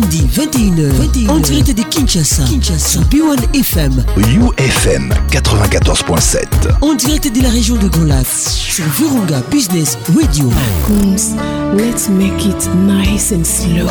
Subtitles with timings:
[0.00, 6.38] samedi 21h, 21h, en direct de Kinshasa, Kinshasa, B1 FM, UFM 94.7,
[6.82, 10.48] en direct de la région de Golas, sur Virunga Business Radio.
[11.74, 13.88] Let's make it nice and slow.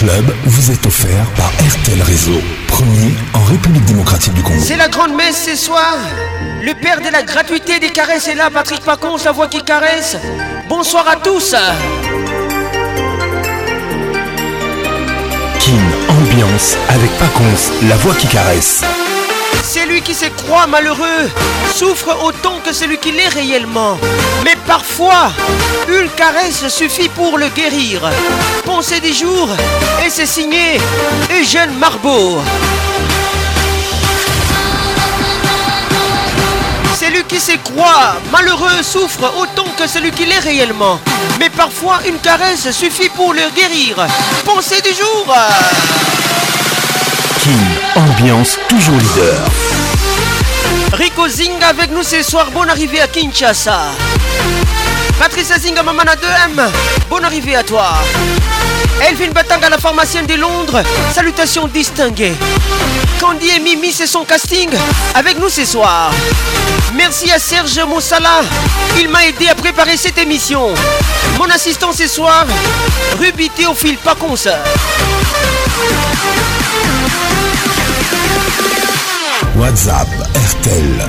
[0.00, 4.58] club vous est offert par RTL Réseau, premier en République démocratique du Congo.
[4.64, 5.98] C'est la grande messe ce soir.
[6.62, 10.16] Le père de la gratuité des caresses est là, Patrick Pacons, la voix qui caresse.
[10.70, 11.54] Bonsoir à tous.
[15.60, 18.80] Kim Ambiance avec Pacons, la voix qui caresse.
[19.62, 21.28] Celui qui se croit malheureux
[21.76, 23.98] souffre autant que celui qui l'est réellement.
[24.44, 25.30] Mais parfois,
[25.86, 28.00] une caresse suffit pour le guérir.
[28.64, 29.48] Pensée du jour
[30.04, 30.80] et c'est signé
[31.30, 32.38] Eugène Marbeau.
[36.98, 40.98] Celui qui se croit malheureux souffre autant que celui qui l'est réellement.
[41.38, 43.96] Mais parfois, une caresse suffit pour le guérir.
[44.44, 45.36] Pensez du jour.
[47.96, 49.50] Ambiance toujours leader.
[50.92, 52.46] Rico Zinga avec nous ce soir.
[52.54, 53.80] Bonne arrivée à Kinshasa.
[55.18, 56.68] Patrice Zinga, maman à 2M.
[57.10, 57.88] Bonne arrivée à toi.
[59.02, 60.82] Elvin Batanga, la pharmacienne de Londres.
[61.12, 62.34] Salutations distinguées.
[63.20, 64.70] Candy et Mimi, c'est son casting
[65.16, 66.12] avec nous ce soir.
[66.94, 68.42] Merci à Serge Moussala,
[68.98, 70.68] il m'a aidé à préparer cette émission.
[71.38, 72.46] Mon assistant ce soir,
[73.18, 73.98] Ruby Théophile
[74.36, 74.58] ça
[79.60, 81.08] WhatsApp RTL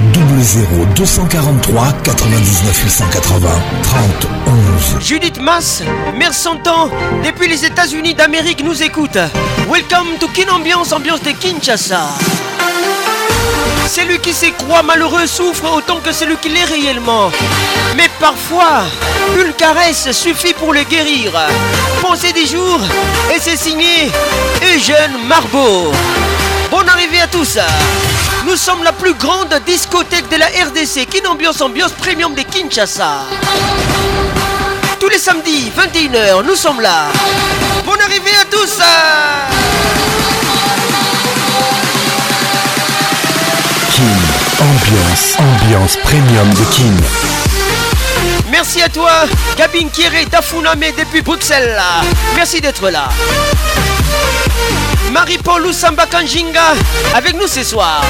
[0.93, 3.51] 00243 243
[3.93, 5.81] 99 Judith Mass,
[6.17, 6.31] mère
[6.75, 6.89] ans,
[7.23, 9.17] depuis les États-Unis d'Amérique nous écoute.
[9.69, 12.01] Welcome to Kin Ambiance, ambiance de Kinshasa.
[13.87, 17.31] Celui qui se croit malheureux souffre autant que celui qui l'est réellement.
[17.95, 18.83] Mais parfois,
[19.45, 21.31] une caresse suffit pour le guérir.
[22.01, 22.81] Pensez des jours
[23.33, 24.11] et c'est signé
[24.75, 25.93] Eugène Marbeau.
[26.71, 27.57] Bonne arrivée à tous
[28.47, 33.25] Nous sommes la plus grande discothèque de la RDC, Kin Ambiance Ambiance Premium de Kinshasa.
[34.97, 37.07] Tous les samedis, 21h, nous sommes là.
[37.85, 38.77] Bonne arrivée à tous
[43.91, 44.17] Kin,
[44.59, 48.45] ambiance, ambiance premium de Kin.
[48.49, 49.11] Merci à toi,
[49.57, 51.77] Gabine Kieré Tafuname depuis Bruxelles.
[52.37, 53.09] Merci d'être là.
[55.11, 55.65] Marie-Paul
[57.15, 58.01] avec nous ce soir.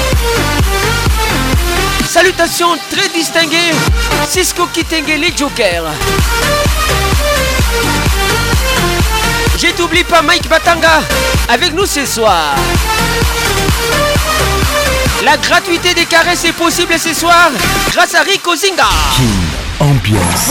[2.08, 3.72] Salutations très distinguées,
[4.28, 5.84] Cisco Kitenge les Jokers.
[9.60, 11.00] Je t'oublie pas Mike Batanga
[11.48, 12.54] avec nous ce soir.
[15.24, 17.50] La gratuité des caresses est possible ce soir
[17.92, 18.88] grâce à Rico Zinga.
[19.80, 20.50] ambiance.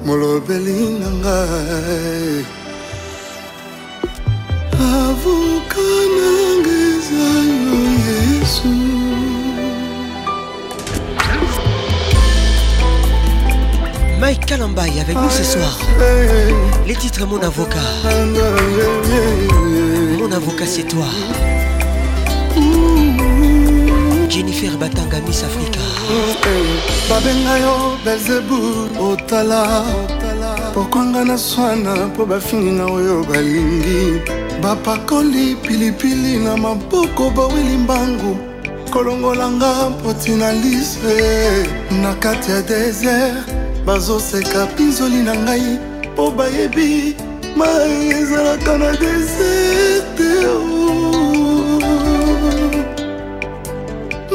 [0.06, 2.59] molobeli na ngai
[4.86, 5.86] avoka
[6.16, 7.28] nanga eza
[7.62, 8.70] yo yesu
[14.20, 15.72] mike kalambai avec nous ce soir
[16.88, 17.86] les titres mon avocat
[20.20, 21.06] mon avocat c'est toi
[22.56, 24.30] mm-hmm.
[24.32, 25.80] jennifer batanga miss africa
[26.10, 26.44] eh,
[27.08, 27.74] babenga yo
[28.04, 29.62] belzebul otala
[30.74, 34.02] pokwanga na swana mpo bafinina oyo balingi
[34.62, 38.36] bapakoli pilipili na maboko baweli mbangu
[38.92, 41.66] kolongolanga potinalise
[42.02, 43.50] na kati ya desert
[43.86, 45.78] bazoseka pinzoli na ngai
[46.12, 47.16] mpo bayebi
[47.56, 51.80] mai ezalaka na deserte oh.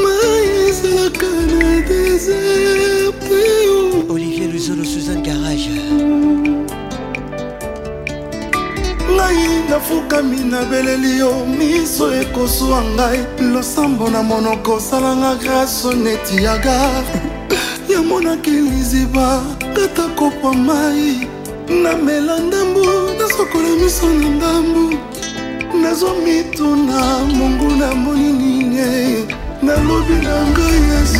[0.04, 0.39] mai
[0.69, 3.42] ezalaka na deserte
[3.75, 4.13] oh.
[4.13, 6.35] olivier luzolo suzanne garage
[9.25, 13.19] ngai nafukami nabeleli yo miso ekoswa ngai
[13.54, 17.22] losambo na monoko osalanga graso neti ya gare
[17.92, 19.27] yamonaki liziba
[19.75, 21.06] kata kopa mai
[21.83, 22.83] namela ndambu
[23.19, 24.83] nasokola miso na ndambu
[25.81, 26.98] nazomituna
[27.38, 29.25] monguna moni nini
[29.66, 31.19] nalobi na ngai yesu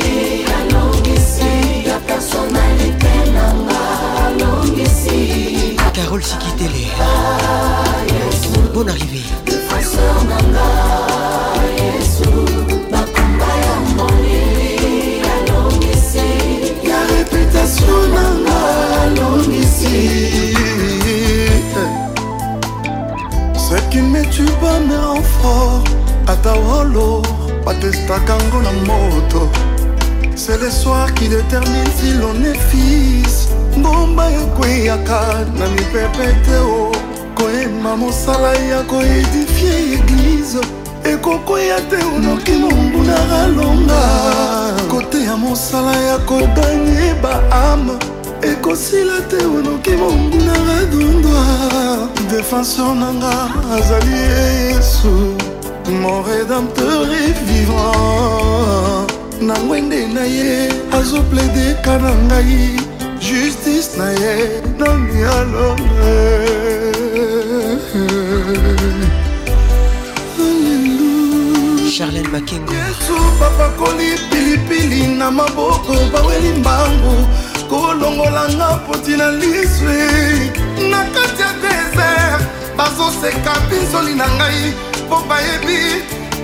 [6.11, 6.87] Carole Sikitele.
[8.73, 9.21] Bonne arrivée.
[17.07, 17.95] réputation
[23.55, 25.83] ce qui me tue pas me renfort
[26.43, 27.21] ta wolo
[27.65, 29.47] ta Kango na moto
[30.35, 36.91] c'est le soir qui détermine si l'on est fils mbomba ekweyaka na mipepe teo
[37.35, 40.59] koyemba mosala ya koedifie eglize
[41.13, 44.01] ekokweya te onoki monguna alonga
[44.91, 47.93] kote ya mosala ya kobanye baame
[48.41, 51.45] ekosila te onoki monguna adondwa
[52.31, 53.33] defenseur nanga
[53.77, 55.15] azali yesu
[56.03, 59.05] mon rédempteur et vivant
[59.41, 62.77] na ngwende na ye azoplaideka na ngai
[63.19, 63.70] justi
[64.01, 64.35] na ye
[64.79, 66.09] nani alonga
[71.95, 77.15] charlen makengoyesu bapakoli pilipili na maboko baweli mbangu
[77.69, 80.03] kolongolanga poti na liswi
[80.91, 82.41] na kati ya desert
[82.77, 84.61] bazoseka binsoli na ngai
[85.05, 85.79] mpo bayebi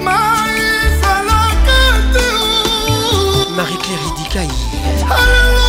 [0.05, 1.77] maisalaka
[2.13, 2.27] te
[3.57, 4.51] marie claire idikai
[5.19, 5.66] alelo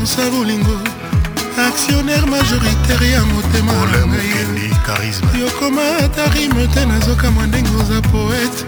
[0.00, 0.78] mosa bolingo
[1.70, 8.60] actionnaire majoritaire ya motema na ngai yokoma ata rime te nazoka mwa ndenge oza poete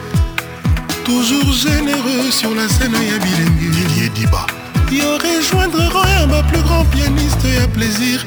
[1.09, 8.19] toujours généreux sur la scène ya bilengi yo rejoindre royamba plus grand pianiste ya plaisir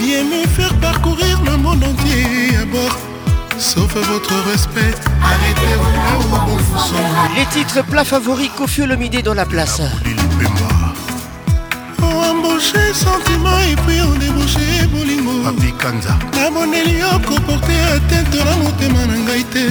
[0.00, 2.96] viens me faire parcourir le monde entier à bord
[3.58, 4.94] sauf votre respect.
[5.32, 9.80] Arrêtez-vous là où bon vous Les titres plats favoris, Kofi Olomide dans la place.
[12.30, 15.32] embauché sentiment epui odebouche bolingo
[16.36, 19.64] namoneli yo koporte atente na motema na ngai te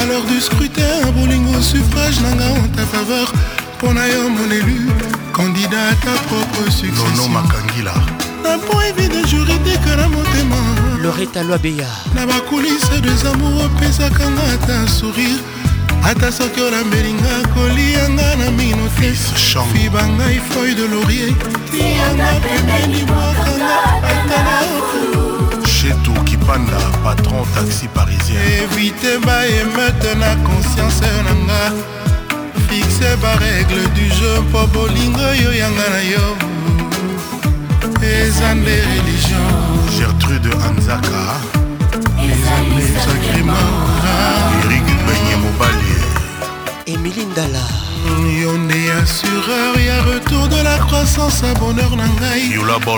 [0.00, 0.82] alors du scrutin
[1.16, 3.28] bolingo suffrage na ngai en ta faveur
[3.76, 4.76] mpo na yo monelu
[5.32, 7.94] candidat à ta propre succession makangila
[8.44, 10.60] na point evi de juridique na motema
[11.02, 15.40] loreta loabeya na bakulise des amour opesaka nga ata sourire
[16.04, 19.10] ata soki olambelinga kolianga na mino te
[19.72, 21.34] fiba ngai foil de laurier
[21.70, 23.74] tianga pembeni bwakanga
[24.12, 24.56] ata na
[25.74, 31.62] cheto kipanda patron taxi parisien evite baemete na conscience na nga
[32.66, 36.26] fixe barègle du jeu mpo bolingo oyo yanga na yo
[38.16, 39.50] ezande religion
[39.98, 41.22] gertrude anzaka
[42.30, 44.00] ezande sacriment
[46.94, 47.62] émilie ndala
[48.42, 52.50] yo nde assureur ya retour de la croissance ya bonheur na ngai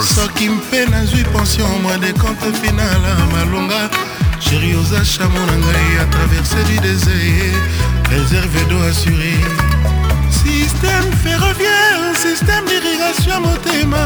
[0.03, 3.91] soki mpe nazwi pension mwa de compte final ya malonga
[4.41, 7.63] sheri oza chamo na ngai ya traverse du désert
[8.11, 9.35] réserve do assuré
[10.31, 14.05] système ferroviaire système d'irrigation motema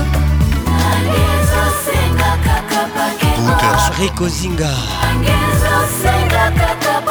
[4.01, 4.71] ricozinga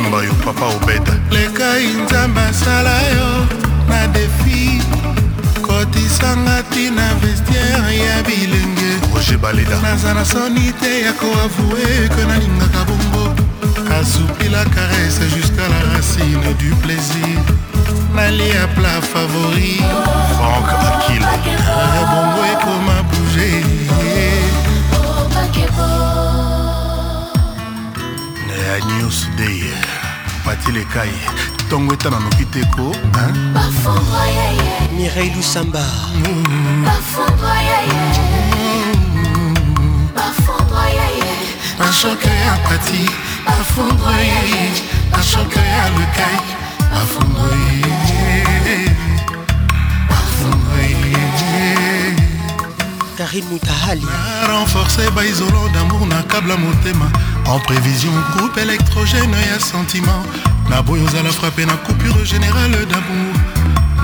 [0.00, 3.28] mimba yo papa obeda lekai nzambe asala yo
[3.90, 4.60] na defi
[5.66, 12.80] kotisanga ntina vestiere ya bilenge roger baleda naza na soni te ya koavoue ke nalingaka
[12.88, 13.24] bongo
[13.98, 17.38] asoupi la caresse jusqu'à la racine du plaisir
[18.16, 19.74] nalia pla favori
[20.36, 21.24] frank akil
[21.80, 23.52] ya bongo ekoma bouge
[25.78, 26.03] oh,
[28.72, 29.60] agnews day
[30.44, 31.30] patilekai eh.
[31.66, 32.86] ntongo etana noki teko
[34.96, 35.84] mirei lusamba
[41.78, 43.02] bashoke ya pati
[43.46, 44.40] bafondroye
[45.12, 46.40] bashoke ya lekai
[46.92, 47.92] bafondroye
[53.18, 54.06] karine mutahali
[54.48, 57.12] renforce baisolant damour na kabla motema
[57.46, 60.22] en prévision groupe électrogène ya sentiment
[60.70, 63.38] naboyi ozala frappe na coupure générale damour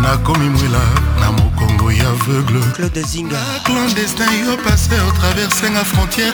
[0.03, 0.79] nakomi mwela
[1.21, 6.33] na mokongo ya aveugle clandestin yo passer traversenga frontière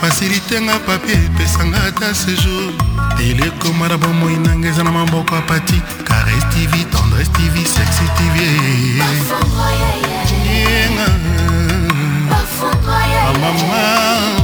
[0.00, 2.70] fasilitenga papie epesanga ata séjour
[3.20, 9.00] elekoma na bomoi nanga eza na maboko apati cares tv tendresse tv sexy tv
[13.18, 14.43] ah, mama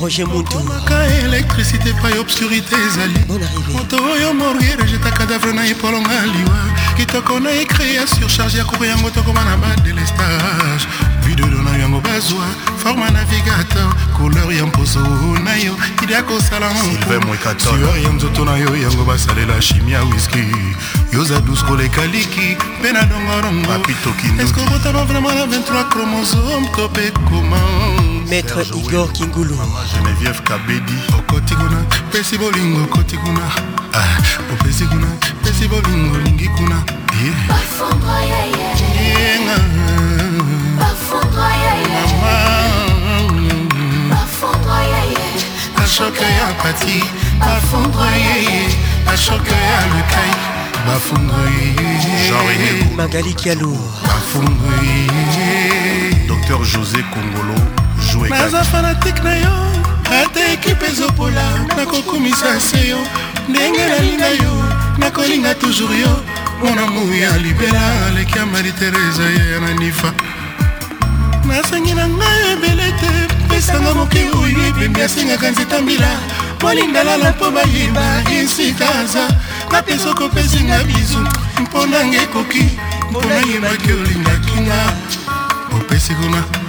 [0.00, 3.18] roger muntumaka elektrisité epai obscurité ezali
[3.72, 6.58] moto oyo morier ejeta kadavre na epolonga liwa
[6.96, 10.84] kitoko na ekrea surcharge ya koko yango tokoma na badelestage
[11.24, 12.44] videdo na yango bazwa
[12.82, 15.00] forme navigateur couleur ya mposo
[15.44, 15.72] na yo
[16.02, 16.68] idia kosala
[17.56, 20.44] sueur ya nzoto na yo yango basalela chimia wiski
[21.12, 27.10] yoza dus koleka liki mpe na dongorongopitoki eske okotaba vraimen na 23 chromosome to mpe
[27.28, 27.60] koma
[28.28, 29.54] maître igor kingulu
[29.94, 33.40] genevieve kabedi okoti kuna pesi bolingo okoti kuna
[33.94, 34.20] ah,
[34.52, 35.06] opesi kuna
[35.44, 36.76] pesi bolingo olingi kuna
[45.76, 47.00] bashoke ya pati
[47.40, 48.62] bafondre yeye
[49.06, 50.30] bashoke ya lekai
[50.86, 57.85] bafondre yeye magali kialour bafondre yeye docteur josé congolo
[58.24, 59.66] naza fanatike na yo
[60.22, 61.44] ata ekipe ezopola
[61.76, 62.98] nakokumisa se yo
[63.48, 64.64] ndenge nalinga yo
[64.98, 66.22] nakolinga toujours yo
[66.62, 70.12] monamu ya libela aleki ya maritereza ye ya nanifa
[71.46, 76.08] nasangi na ngai ebele te pesanga moke oyo ebembi asengaka nzeta mbila
[76.62, 79.28] molindalala mpo bayeba esika aza
[79.72, 81.26] napesa okopesinga bizu
[81.62, 82.64] mpo ndanga ekoki
[83.10, 84.78] mpo nayebaki olingaki nga
[85.76, 86.65] opesi kuna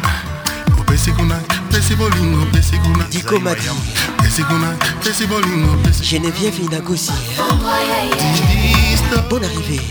[0.88, 1.36] pesi kuna
[1.72, 3.68] pesi bolingo pesi kuna dikomati
[4.22, 4.70] pesi kuna
[5.04, 7.12] pesi bolingo pesi geneviève inagosi
[9.30, 9.84] bonne arrivée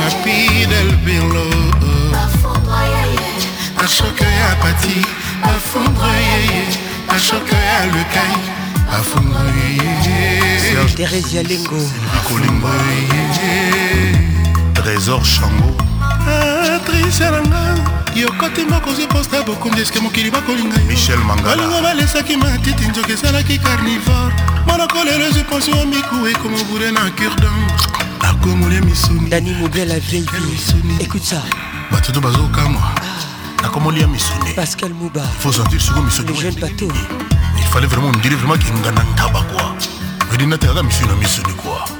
[0.00, 1.44] mapidel birlo
[3.84, 4.96] ashoke ya pati
[5.52, 6.62] afondreyeye
[7.14, 8.38] ashoke ya lekai
[8.96, 11.80] afondreyeye teresia lengo
[12.26, 13.60] kolimboyeye
[14.74, 15.70] trésor chango
[16.02, 16.59] ah.
[17.10, 17.74] malese na nga
[18.14, 20.78] yokoti moko ozwi posta bokonzi eske mokili bakolinga
[21.36, 24.32] yobalingo balesaki matiti nzoki esalaki carnivore
[24.66, 27.50] monoko lelo ezwi ponso ya miku ekomobure na curdan
[28.20, 31.42] akomole misuni dani mobia la vieille misuni écoute ça
[31.90, 33.62] bato to bazokamwa ah.
[33.62, 36.88] nakomolia misuni pascal muba faut sentir soko misuni jeune bateau
[37.58, 39.74] il fallait vraiment me dire vraiment kengana ntaba quoi
[40.30, 41.99] vedi natekaka misuni na misuni quoi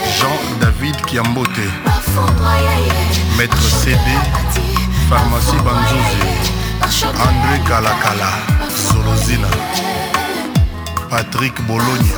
[0.21, 1.49] Jean-David Kiambote
[3.37, 3.97] Maître CD
[5.09, 8.29] Pharmacie Banzouzi André Kalakala
[8.69, 9.47] Solozina
[11.09, 12.17] Patrick Bologna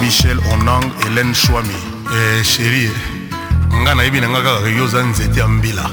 [0.00, 1.68] Michel Onang Hélène Chouami
[2.14, 2.90] eh, chérie
[3.82, 5.90] nga nayebi na nga kaka yo oza nzete ya mbila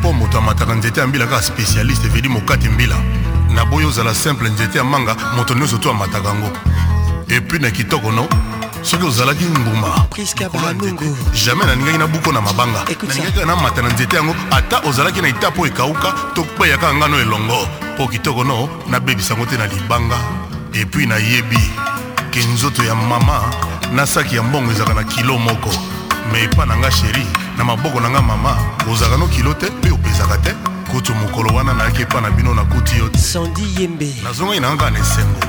[0.00, 2.96] mpo eh, moto amataka nzete ya mbila kaka spécialiste eveli mokati mbila
[3.54, 6.48] naboyi ozala simple nzete ya manga moto nyonso to amataka yango
[7.28, 8.26] epuis na kitoko no
[8.86, 10.06] soki ozalaki mbuma
[11.44, 15.66] jamai naningaki nabuko na mabanga naningaki namata na nzete yango ata ozalaki na ita mpo
[15.66, 20.16] ekawuka to kpeyaka ngano elongo mpo kitoko no nabebisango te na libanga
[20.72, 21.58] epui nayebi
[22.30, 23.40] ke nzoto ya mama
[23.92, 25.70] na saki ya mbongo ezalaka na kilo moko
[26.32, 27.26] me epa na nga sheri
[27.58, 28.56] na maboko na nga mama
[28.90, 30.54] ozalaka no kilo te mpe opesaka te
[30.92, 33.18] kutu mokolo wana nayaki epa na bino nakuti yo te
[34.22, 35.40] nazongaki na nga kaka na esengo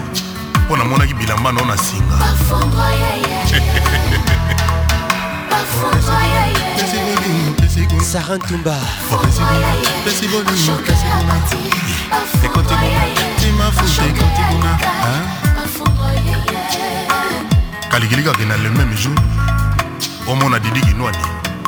[0.68, 2.34] mpo namonaki bilamba nao na singa
[8.12, 8.76] sarin tumba
[17.92, 19.14] kalikiliki akenda le même jour
[20.28, 21.18] omona didi kinwani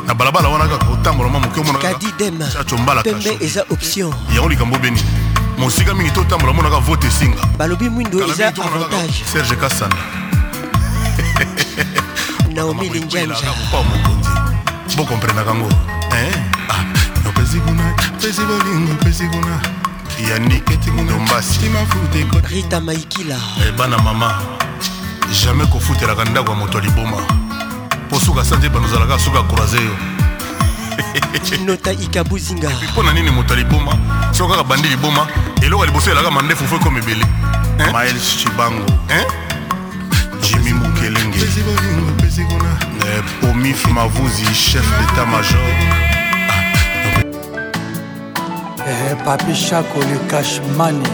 [0.06, 5.00] na balabala wana kaka otambolama moke omonakadi dem chacho mbala kacho yango likambo beni
[5.60, 9.96] mosika mingi totambola monaka vote esinga balobi mwindo eza avantage serge kasanda
[12.54, 14.28] naomi linjanjaopa mokonzi
[14.96, 15.68] bokomprenaka ngo
[16.12, 16.32] eh?
[16.68, 16.84] ah,
[17.28, 19.60] opesi kuna pesi bolingo pesi kuna
[20.30, 23.36] yannikdombasirita maikila
[23.68, 24.42] ebana eh, mama
[25.44, 27.16] jamai kofutelaka ndako ya moto ya liboma
[28.06, 29.96] mpo suka sanze bano ozalaka suka croise yo
[31.44, 33.98] kinota ikabuzinga mpo na nini moto aliboma
[34.32, 35.26] soko kaka bandi liboma
[35.62, 37.24] eloko ya liboso elaka mandefu fo ekoma ebele
[37.92, 38.84] mael chibango
[40.42, 41.38] jimi mokelenge
[43.06, 45.66] euh, pomif mavuzi chef d'état major
[48.88, 51.08] eh, papi chako le cashmani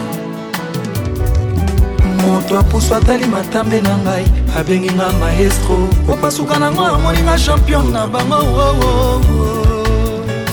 [2.21, 4.25] moto apusu atali matambe na ngai
[4.59, 9.66] abengi nga maestro opasuka nango amoninga champion na bango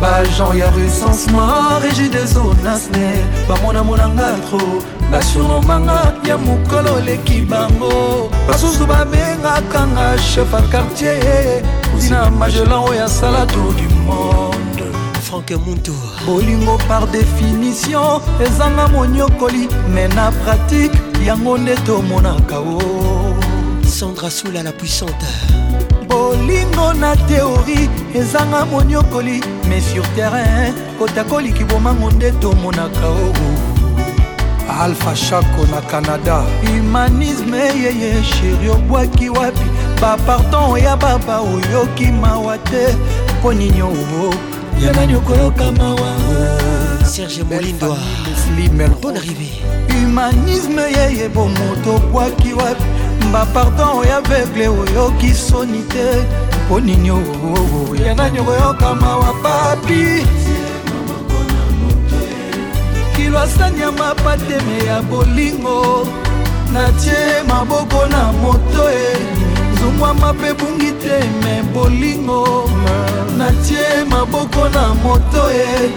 [0.00, 4.62] bajan ya rusence mar egidezo nasne bamonamonanga tro
[5.10, 11.62] basunomanga ya mokolo oleki bango basusu babengaka nga chef a quartier
[12.00, 14.84] tina magelan oyo asala tour du monde
[15.22, 15.92] franke muntu
[16.26, 23.13] bolingo par définition ezanga monyokoli me na pratike yango nde tomonaka o
[23.94, 25.24] sandra soula la puissante
[26.08, 33.34] bolingo na teori ezanga moniokoli mais sur terrain kota koliki bomango nde tomonaka oo
[34.80, 39.68] alpha shako na canada humanisme yeye sheri obwaki wapi
[40.00, 42.96] bapardon oya baba oyoki mawa te
[43.38, 44.34] mpo nini oo
[44.86, 46.14] ya nani okoyoka mawa
[47.10, 47.96] serge molindwa
[49.02, 49.48] bon arrivé
[49.92, 52.93] humanisme yeye bomoto obwaki wapi
[53.32, 56.24] bapardon oyo avegle oyoki soni te
[56.66, 57.08] mpo nini
[58.06, 60.26] yanga nyoko yokama wa papi
[63.16, 66.06] kilo asani ya mapateme ya bolingo
[66.72, 69.18] natie maboko na moto e
[69.80, 72.68] zongwama mpe bungi te me bolingo
[73.38, 75.90] natie maboko na moto e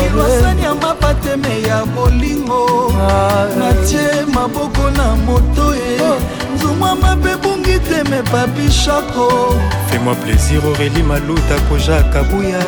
[0.00, 2.92] kilwasani ya mapateme ya bolingo
[3.58, 6.00] natie maboko na moto e
[6.64, 9.28] Zoumwa mabe bungi teme papi choko
[9.88, 12.58] Fais-moi plaisir Aurélie Malouta koja kabuya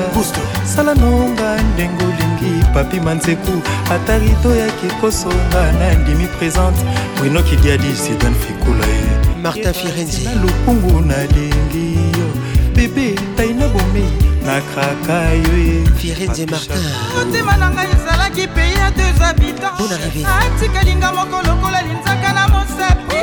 [0.67, 3.53] Sala nonga ndenge olingi papi manzeku
[3.93, 6.81] ata rido yaki ekosonga na ndimi présente
[7.23, 9.43] wino kidiadi sidan fikula ye eh.
[9.43, 11.87] marta firenzi na lokungu nalingi
[12.19, 12.27] yo
[12.75, 14.13] bebe tai na bomei
[14.47, 15.85] nakraka yo eh.
[16.01, 16.83] firenze martin
[17.17, 23.16] motima na ngai ezalaki pei ya deux habitants atikalinga moko lokola linzaka na mosepe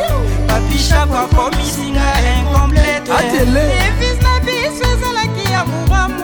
[0.54, 2.06] papishako akomisinga
[2.38, 3.12] incomplete
[3.86, 6.24] evis na biso ezalaki ya moramu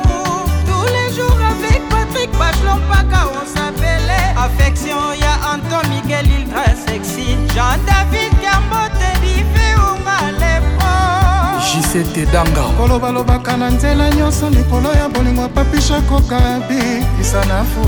[0.67, 7.77] tous les jours avec patrik bachlon mpaka osapele affection ya anton miguel ildra sexy jean
[7.87, 10.89] david kambote difeunga lepo
[11.73, 17.83] jisetedanga kolobalobaka na nzela nyonso likolo ya bolingo papishako kabi isanafu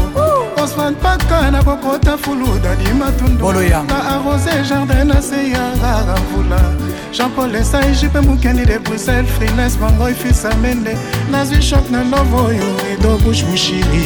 [0.64, 3.52] osman paka na kokota fulu dadimatundu
[3.88, 4.91] na arose jardin
[5.22, 6.58] se yangaka mvula
[7.14, 10.98] jean-paul esai jipe mokendi de bruxelles frines mangoi fisa mende
[11.32, 14.06] nazwi shok na love oyo edo bush mushiri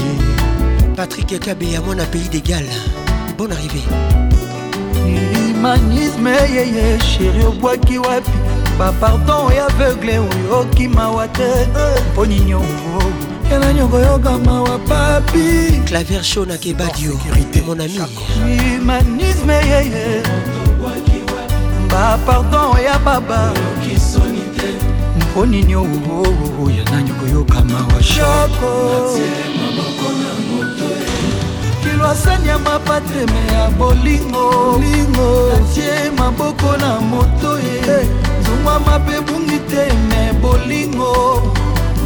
[0.95, 2.65] patrik kabeya mwana pays d'égal
[3.37, 3.81] bon arrivé
[5.03, 8.31] humanisme yeye sheri obwaki wapi
[8.79, 13.51] bapardon oyo aveugle oyo okimawa te eh, mpo nini okoa oh.
[13.51, 17.19] yana nyongo yokama wa papi clavier show na kebadio
[17.67, 17.99] mon ami
[18.43, 20.21] humanisme yeye
[21.95, 23.51] bapardon ya baba
[25.19, 28.71] mponini oya nani koyokama wa shoko
[29.17, 29.31] e.
[31.83, 34.81] kilo asani ya mapateme ya bolingo
[35.55, 38.03] atie maboko na moto ye
[38.45, 41.15] zongwa mabe bungi te me bolingo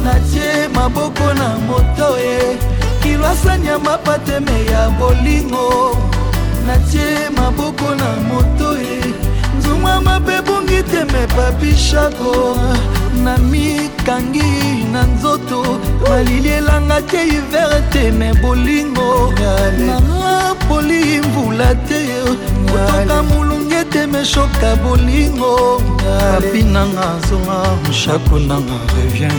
[0.04, 2.56] natie maboko na moto ye
[3.02, 5.96] kilo asani ya mapateme ya bolingo
[6.66, 9.09] natie maboko na moto ye
[9.80, 12.56] mwa mabe bongi teme papishako
[13.24, 19.32] na mikangi na nzoto malili elanga te hiver te me bolingo
[19.86, 22.00] mama poli mvula te
[22.68, 29.34] kotoka molunge te meshoka bolingo papi nanga zonga moshako nanga revien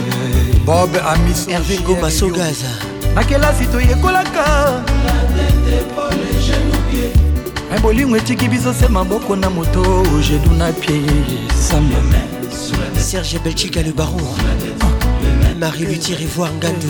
[0.65, 2.67] bob amisoherve gomasogaza
[3.15, 4.43] na kelasi toyekolaka
[7.71, 9.81] me bolingo etiki biso se maboko na moto
[10.29, 11.07] jedu na pied
[11.55, 11.95] sambe
[12.99, 14.19] serge belchika le baron
[15.59, 16.87] marie lutire voir ngando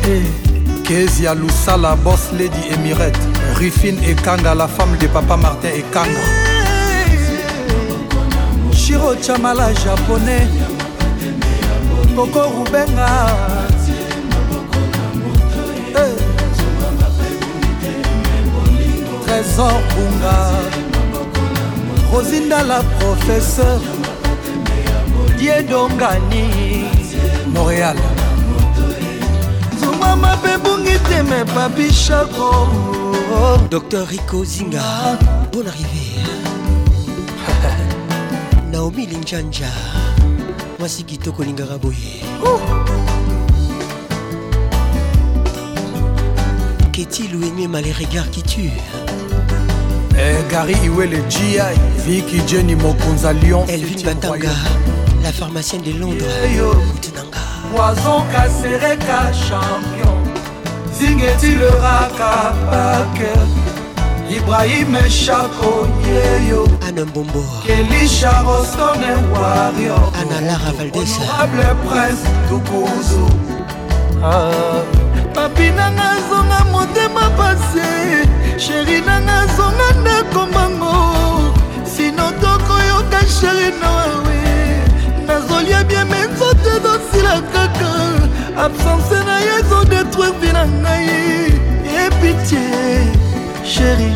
[0.10, 3.20] eh, kezia lusala bos lady emirate
[3.60, 6.24] rifine ekanga la femme de papa martin ekanga
[8.74, 10.48] shiro chamala japonais
[12.16, 13.08] koko rubenga
[15.96, 16.27] hey.
[19.38, 20.38] trésor bunga
[22.12, 23.80] rosindala professeur
[25.38, 26.46] diedongani
[27.54, 27.98] montréal
[29.80, 32.50] zumama mpe bungi teme babishako
[33.76, 34.88] dr rico zinga
[35.54, 36.06] bon arrivé
[38.72, 39.70] naomi linjanja
[40.80, 42.24] mwasi kitoko lingaka boye
[46.94, 48.82] Qu'est-il ou aimé mal les regards qui tuent
[50.28, 51.62] Eh, Gary Iwele GI,
[52.04, 54.54] Vicky Jenny Mokonza Lyon, Elvin Batanga,
[55.24, 56.18] la pharmacienne de Londres,
[56.54, 57.40] yeah, Moutinanga.
[57.72, 60.18] Poison Kassereka, champion,
[60.92, 63.40] Zingeti le Raka Baker,
[64.36, 73.28] Ibrahim Chako, Yeyo, Anna Mbombo, Kelisha Roston et Warrior, Anna Lara Valdessa, Honorable Prince Dukuzu.
[74.22, 74.52] Ah.
[75.34, 78.26] Papi nanga zonga motema pase
[78.60, 80.92] sheri nanga zonga ndako mbango
[81.96, 84.38] sino tokoyoka sheri nawe
[85.28, 87.92] nazolia bieme nzoto ezosila kaka
[88.66, 91.12] absence na ye ezodetruire vi na ngai
[92.06, 92.68] epitie
[93.74, 94.12] sheri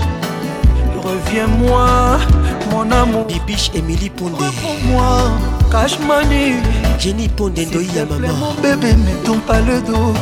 [1.04, 2.17] reviens-moi
[2.71, 4.49] mon amour bibiche émilie pondé
[4.86, 5.32] moi
[5.71, 6.43] cashmani
[6.99, 10.15] jenny pondé ndoyi ya mama mon bébé metompa le dos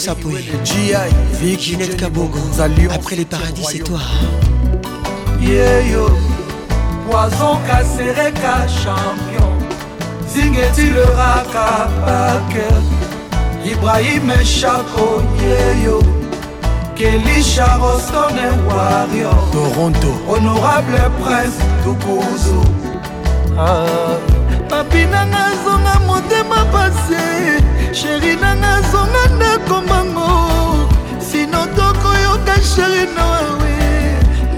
[0.00, 0.40] Sapoué,
[1.58, 2.38] Ginette Kabogo.
[2.94, 3.98] Après les paradis, c'est toi.
[5.42, 6.06] Yeah, yo.
[7.06, 9.50] Poison Kassereka, champion.
[10.26, 11.90] Zingeti le raka,
[13.62, 16.00] Ibrahim Chako, yeah, yo.
[16.96, 19.48] Kelly Charoston et Warrior.
[19.52, 20.14] Toronto.
[20.30, 22.62] Honorable Prince Tukuzu.
[23.58, 23.84] Ah.
[24.80, 27.22] papi nanga zonga motema pase
[27.98, 30.32] sheri nanga zonga ndako mango
[31.30, 33.74] sino tokoyoka sheri nawawe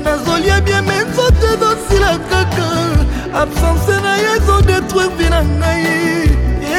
[0.04, 2.68] nazolia bieme nzoto ezosila kaka
[3.42, 5.90] absence na ye ezodetruire vi na ngai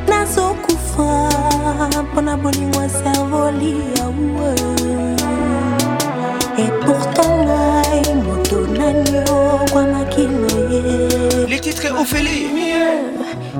[0.07, 1.29] Nazo kufa,
[2.13, 2.33] moi
[2.79, 3.75] un servoli
[6.57, 7.29] Et pourtant,
[11.47, 13.10] Les titres Ophélie.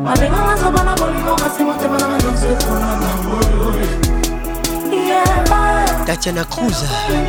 [0.05, 3.11] balinga bazoba na bolingo kasi motema na nyonso etona na
[6.05, 6.79] tatiana cruz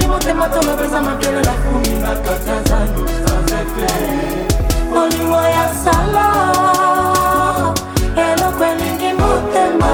[0.09, 3.87] motema tolobeza mabelela kumi na kataza lusazepe
[4.95, 6.27] bolingo ya sala
[8.25, 9.89] eloko elingi motema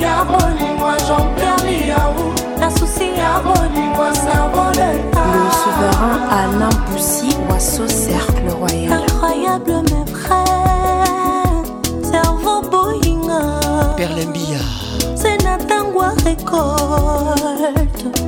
[0.00, 2.14] ya bolingwa jean-pierre yau
[2.60, 11.62] nasusi ya bolingwa saboleta le souverain alain boussy oiseau cercle royal incroyable mes frères
[12.10, 13.42] cerveau boinga
[13.96, 14.60] perlembia
[15.16, 18.27] c'est natangwa récolte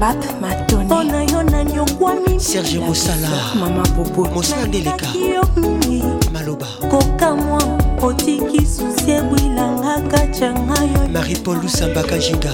[0.00, 3.28] mbap matone mpona yo nanyokwami serge mosala
[3.60, 5.06] mama bobo mosala ndeleka
[6.34, 7.60] maloba kokamwa
[8.06, 12.52] otiki susi ebwilanga katianga yo marie paul lusambaka jinga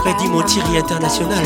[0.03, 1.39] Freddy Montiri International,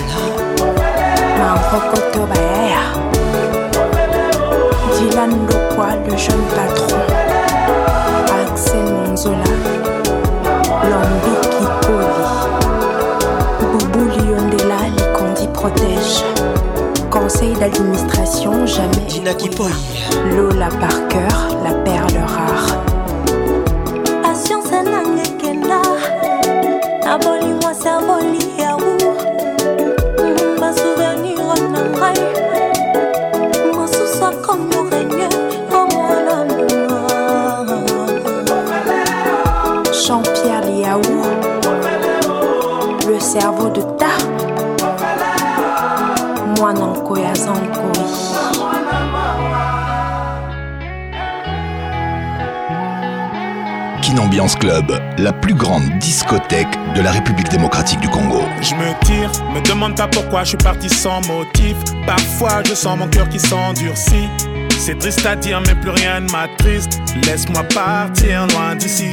[4.99, 7.01] Dylan Lopoy, le jeune patron,
[8.31, 9.37] Axel Monzola,
[10.83, 11.35] Lambi
[11.81, 16.23] polie Boubou Liondela, les condis protège,
[17.09, 19.05] Conseil d'administration, jamais.
[19.07, 19.31] Dina
[20.35, 21.92] Lola Parker, la paix.
[54.59, 58.41] Club, la plus grande discothèque de la République démocratique du Congo.
[58.63, 61.75] Je me tire, me demande pas pourquoi je suis parti sans motif.
[62.07, 64.27] Parfois je sens mon cœur qui s'endurcit.
[64.77, 66.99] C'est triste à dire, mais plus rien ne m'attriste.
[67.27, 69.11] Laisse-moi partir loin d'ici.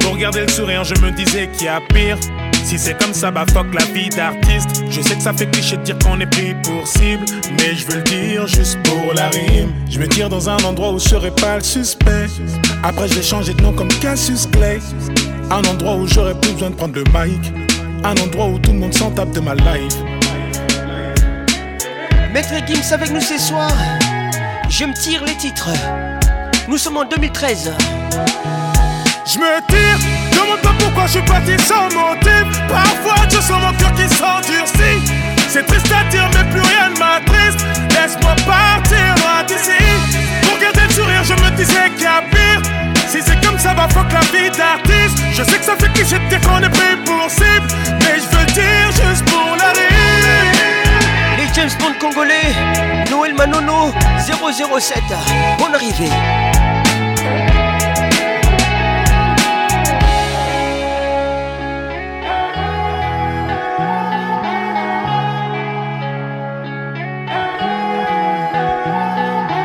[0.00, 2.18] Pour garder le sourire, je me disais qu'il y a pire.
[2.64, 4.82] Si c'est comme ça, bah la vie d'artiste.
[4.90, 7.24] Je sais que ça fait cliché de dire qu'on est pris pour cible.
[7.58, 9.72] Mais je veux le dire juste pour la rime.
[9.88, 12.26] Je me tire dans un endroit où je serai pas le suspect.
[12.84, 14.78] Après j'ai changé de nom comme Cassius Clay.
[15.50, 17.52] Un endroit où j'aurais plus besoin de prendre le mic.
[18.04, 19.96] Un endroit où tout le monde s'en tape de ma life.
[22.32, 23.70] Maître Gims avec nous ce soir.
[24.68, 25.70] Je me tire les titres.
[26.68, 27.72] Nous sommes en 2013.
[29.32, 32.46] Je me tire, demande pas pourquoi je suis parti sans motif.
[32.68, 35.02] Parfois je sens mon cœur qui s'endurcit.
[35.48, 37.64] C'est triste à dire, mais plus rien ne m'attriste.
[37.90, 39.82] Laisse-moi partir loin d'ici.
[40.42, 42.67] Pour garder le sourire, je me disais qu'il y a pire.
[43.08, 45.22] Si c'est comme ça, va bah, fuck la vie d'artiste.
[45.32, 47.66] Je sais que ça fait cliché de dire qu'on est pris pour cible.
[48.00, 51.38] Mais je veux dire juste pour la rire.
[51.38, 52.54] Les James Bond congolais,
[53.10, 54.98] Noël Manono, 007.
[55.58, 56.10] Bonne arrivée.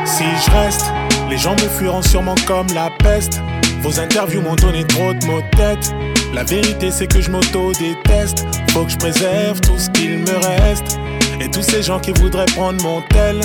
[0.06, 0.94] Si je reste
[1.30, 3.40] les gens me fuiront sûrement comme la peste.
[3.82, 5.94] Vos interviews m'ont donné trop de mots tête.
[6.34, 8.46] La vérité, c'est que je m'auto-déteste.
[8.72, 10.98] Faut que je préserve tout ce qu'il me reste.
[11.40, 13.40] Et tous ces gens qui voudraient prendre mon tel,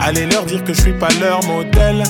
[0.00, 2.02] allez leur dire que je suis pas leur modèle.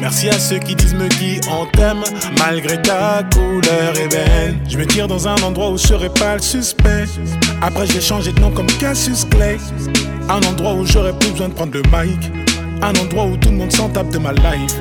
[0.00, 2.02] Merci à ceux qui disent me qui en t'aime,
[2.38, 4.58] malgré ta couleur ébène.
[4.68, 7.04] Je me tire dans un endroit où je serai pas le suspect.
[7.62, 9.58] Après, j'ai changé de nom comme Cassius Clay.
[10.28, 12.32] Un endroit où j'aurais plus besoin de prendre le mic.
[12.84, 14.72] Un endroit où tout le monde s'en tape de ma live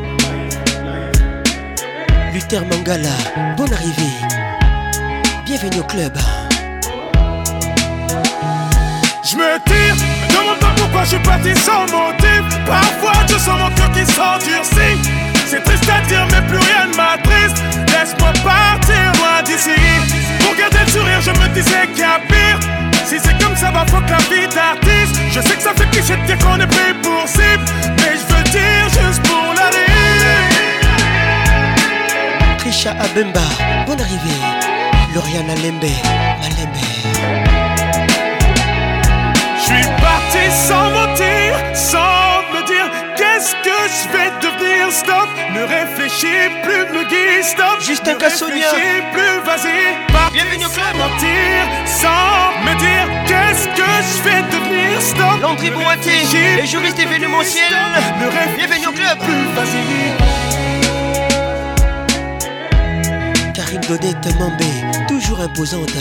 [2.33, 3.11] Luther Mangala,
[3.55, 4.15] bonne arrivée.
[5.45, 6.11] Bienvenue au club.
[9.23, 12.41] Je me tire, me demande pas pourquoi je suis parti sans motif.
[12.65, 14.97] Parfois je sens mon cœur qui s'endurcit.
[15.45, 17.61] C'est triste à dire, mais plus rien ne m'attriste.
[17.87, 19.77] Laisse-moi partir loin d'ici.
[20.39, 22.80] Pour garder le sourire, je me disais qu'il y a pire.
[23.11, 25.19] Si c'est comme ça, va bah, faut que la vie d'artiste.
[25.31, 27.65] Je sais que ça fait cliché de dire qu'on est payé pour cible.
[27.97, 29.69] Mais je veux dire juste pour la
[32.57, 33.41] Trisha Abemba,
[33.85, 34.41] bonne arrivée.
[35.13, 35.91] Loriane Alembe,
[36.39, 37.40] Malembe.
[44.91, 45.27] stop.
[45.55, 47.77] Ne réfléchis plus, me guide, stop.
[47.81, 48.67] Juste un cassonia.
[49.13, 49.79] plus, vas-y.
[50.33, 50.95] Bienvenue au club.
[51.01, 52.33] Mentir sans
[52.65, 55.35] me dire qu'est-ce que je vais devenir, stop.
[55.41, 56.17] Landry Bouratier,
[56.61, 57.63] les juristes événementiels.
[58.19, 59.17] Ne réfléchis Bienvenue au club.
[59.19, 59.83] Plus, vas-y.
[63.53, 64.69] Karim Dodette Mambé,
[65.07, 65.95] toujours imposante.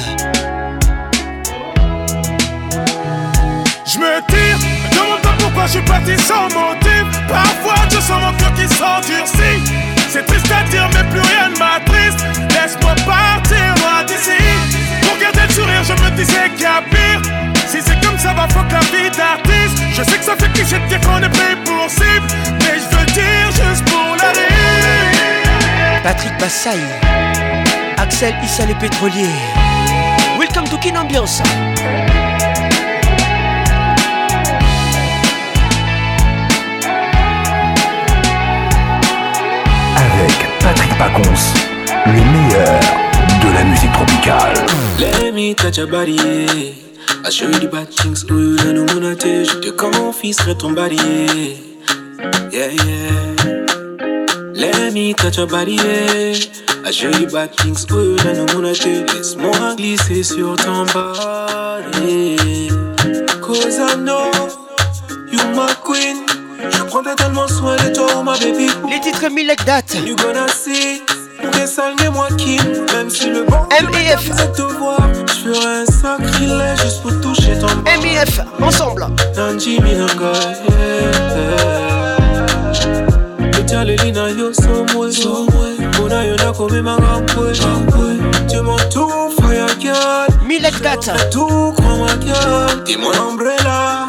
[3.92, 4.58] Je me tire
[4.94, 5.18] dans mon
[5.60, 9.60] moi je suis parti sans motif, parfois je sens mon cœur qui s'endurcit.
[10.08, 12.24] C'est triste à dire, mais plus rien ne m'attriste.
[12.52, 14.40] Laisse-moi partir loin d'ici.
[15.02, 17.20] Pour garder le sourire, je me disais qu'il y a pire.
[17.68, 19.82] Si c'est comme ça, va fuck la vie d'artiste.
[19.92, 22.28] Je sais que ça fait cliché de dire qu'on est pris pour cible,
[22.60, 25.42] mais je veux dire juste pour la rire.
[26.02, 26.80] Patrick Passaï,
[27.98, 29.28] Axel Issa les pétroliers.
[30.38, 31.42] Welcome to Kin Ambiance.
[40.72, 42.78] Patrick Pacons, le meilleur
[43.42, 44.54] de la musique tropicale.
[45.00, 47.24] Let me touch your body, yeah.
[47.26, 48.24] I show you the bad things,
[49.48, 50.94] Je te ton body,
[52.52, 53.50] yeah, yeah.
[54.54, 56.36] Let me touch your body, yeah.
[56.84, 62.68] I show you bad things, Laisse-moi glisser sur ton body,
[63.42, 64.30] cause I know
[65.32, 66.29] you my queen.
[66.72, 68.68] Je prends tellement soin de toi, oh ma baby.
[68.88, 69.94] Les titres mille Milek date.
[70.06, 71.02] You gonna see.
[71.98, 72.58] Des moi qui,
[72.94, 77.66] même si le bon MEF te voir, je ferai un sacrilège juste pour toucher ton
[77.84, 79.06] MEF, ensemble.
[79.36, 80.32] Un Jimmy Nanga,
[83.58, 85.10] Echale lina yo somwe
[85.80, 87.52] Mbona yo nako mima ngambwe
[88.48, 91.46] Dieu m'entoure, frère girl Milek data Tout
[91.76, 94.08] crois-moi girl T'es mon umbrella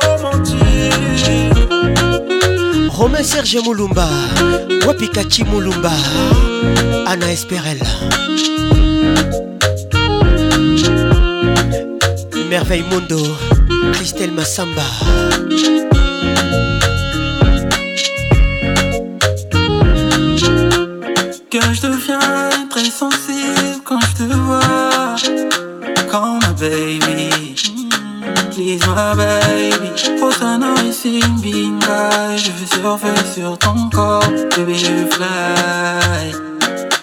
[2.96, 4.08] Romain Serge Moulumba,
[4.86, 5.91] Wapikachi Moulumba,
[7.08, 7.80] Anna Esperel.
[12.50, 13.20] Merveille Mundo,
[13.94, 14.84] Christelle Massamba.
[21.50, 25.20] Que je deviens très sensible quand je te vois,
[26.10, 26.93] quand ma veille
[28.54, 34.24] please my baby Faut ça ici binga Je vais surfer sur ton corps
[34.58, 36.34] Baby je fly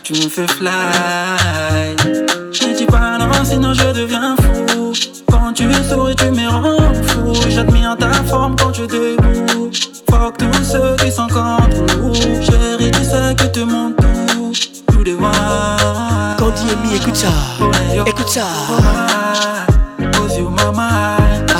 [0.05, 4.93] Tu me fais fly Ne dis pas non sinon je deviens fou
[5.31, 9.71] Quand tu souris tu me rends fou J'admire ta forme quand tu debout
[10.11, 14.53] Fuck tous ceux qui sont contre nous Chérie tu sais que te montes tout
[14.97, 15.17] Tout les
[16.39, 17.33] Quand tu es mis écoute ça
[18.07, 18.47] Écoute ça
[20.17, 21.20] Cause you mama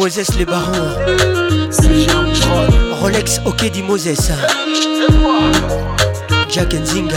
[0.00, 0.94] Moses les barons.
[3.02, 4.32] Rolex, ok, dit Moses.
[6.48, 7.16] Jack Zinga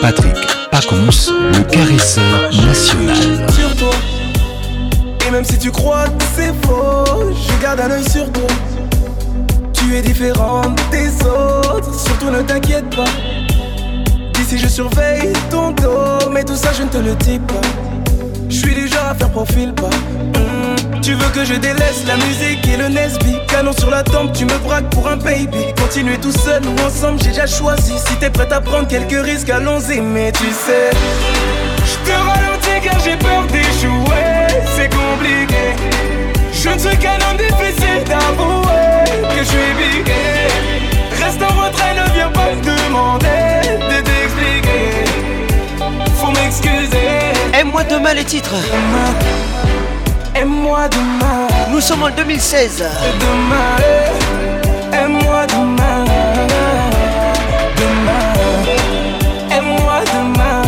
[0.00, 0.34] Patrick
[0.70, 1.08] Pacons,
[1.54, 2.24] le caresseur
[2.66, 3.46] national.
[3.52, 3.90] Sur toi.
[5.28, 8.46] Et même si tu crois que c'est faux, je garde un oeil sur toi.
[9.74, 13.04] Tu es différent des autres, surtout ne t'inquiète pas.
[14.32, 17.60] D'ici je surveille ton dos, mais tout ça je ne te le dis pas.
[18.48, 19.96] Je suis déjà à faire profil pas.
[20.38, 20.79] Hmm.
[21.02, 24.44] Tu veux que je délaisse la musique et le Nesby Canon sur la tempe, tu
[24.44, 28.28] me braques pour un baby Continuer tout seul ou ensemble, j'ai déjà choisi Si t'es
[28.28, 30.90] prête à prendre quelques risques, allons-y Mais tu sais,
[31.86, 35.72] je te ralentis car j'ai peur d'échouer C'est compliqué
[36.52, 40.02] Je ne suis qu'un homme difficile d'avouer Que je suis
[41.24, 45.08] Reste en retrait, ne viens pas me demander de t'expliquer
[46.20, 48.56] Faut m'excuser Aime-moi demain les titres
[50.34, 51.46] Aime-moi demain.
[51.72, 52.84] Nous sommes en 2016.
[53.18, 53.56] Demain,
[54.92, 56.04] aime-moi demain.
[57.76, 60.62] Demain, aime-moi demain.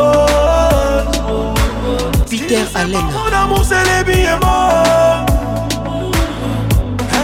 [2.28, 3.00] Peter Allen.
[3.64, 3.74] c'est
[4.06, 5.29] les billets morts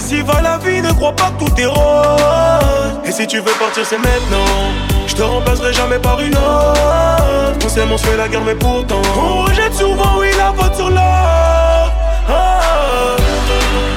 [0.07, 3.01] si va la vie, ne crois pas que tout est rose.
[3.05, 4.53] Et si tu veux partir, c'est maintenant.
[5.09, 7.57] Je te remplacerai jamais par une autre.
[7.65, 9.03] On s'aime, on se la guerre, mais pourtant.
[9.19, 11.93] On rejette souvent, oui, la faute sur l'autre.
[12.29, 13.17] Ah, ah.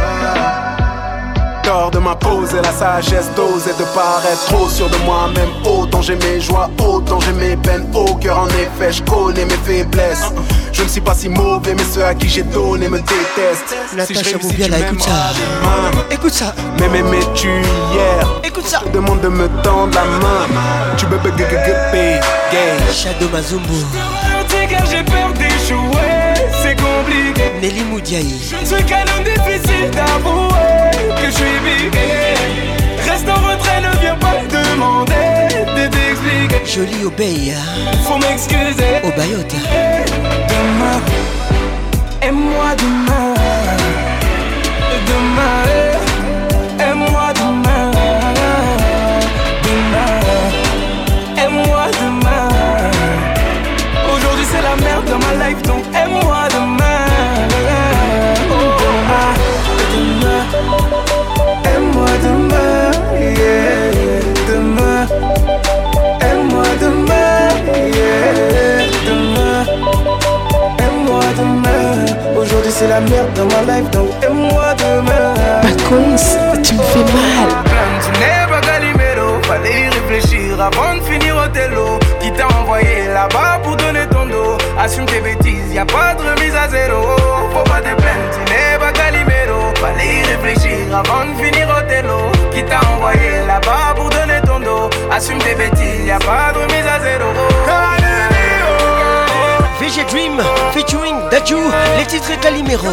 [2.02, 5.50] ma de et la sagesse d'oser de paraître trop sûr de moi-même.
[5.66, 7.86] Autant j'ai mes joies, autant j'ai mes peines.
[7.94, 10.32] Au cœur, en effet, je connais mes faiblesses.
[10.72, 13.76] Je ne suis pas si mauvais, mais ceux à qui j'ai donné me détestent.
[14.06, 15.14] Si je réussis, bien là, écoute ça.
[16.10, 16.52] Écoute ça.
[16.80, 16.88] Mais
[17.34, 18.80] tu hier Écoute ça.
[18.92, 20.46] Demande de me tendre la main.
[20.96, 22.18] Tu me gay.
[22.92, 23.78] Shadow Mazumbu.
[23.78, 26.11] Je j'ai peur d'échouer.
[27.62, 27.72] Je ne
[28.76, 32.34] suis qu'un homme difficile d'avouer que je suis vivé.
[33.08, 36.96] Reste en retrait, ne viens pas demander de t'expliquer.
[36.96, 37.52] Jolie pays
[38.02, 38.98] Faut m'excuser.
[39.04, 39.58] Au Bayota.
[40.50, 41.00] Demain,
[42.20, 43.34] aime-moi demain.
[45.06, 45.71] Demain.
[72.92, 75.34] la merde dans ma life, donc et moi demain.
[75.62, 77.48] Pacons, tu me fais mal.
[77.64, 81.88] Plein n'es pas Galimero, fallait y réfléchir avant de finir au télo.
[82.20, 84.58] Qui t'a envoyé là-bas pour donner ton dos?
[84.78, 86.98] Assume tes bêtises, y'a pas de remise à zéro.
[87.54, 89.60] Faut pas te plaindre, tu n'es pas Galimero.
[89.80, 92.20] Fallait y réfléchir avant de finir au télo.
[92.52, 94.90] Qui t'a envoyé là-bas pour donner ton dos?
[95.10, 97.28] Assume tes bêtises, y'a pas de remise à zéro.
[99.82, 100.38] VG Dream
[100.72, 101.56] featuring Dadju,
[101.98, 102.86] les titres Calimero.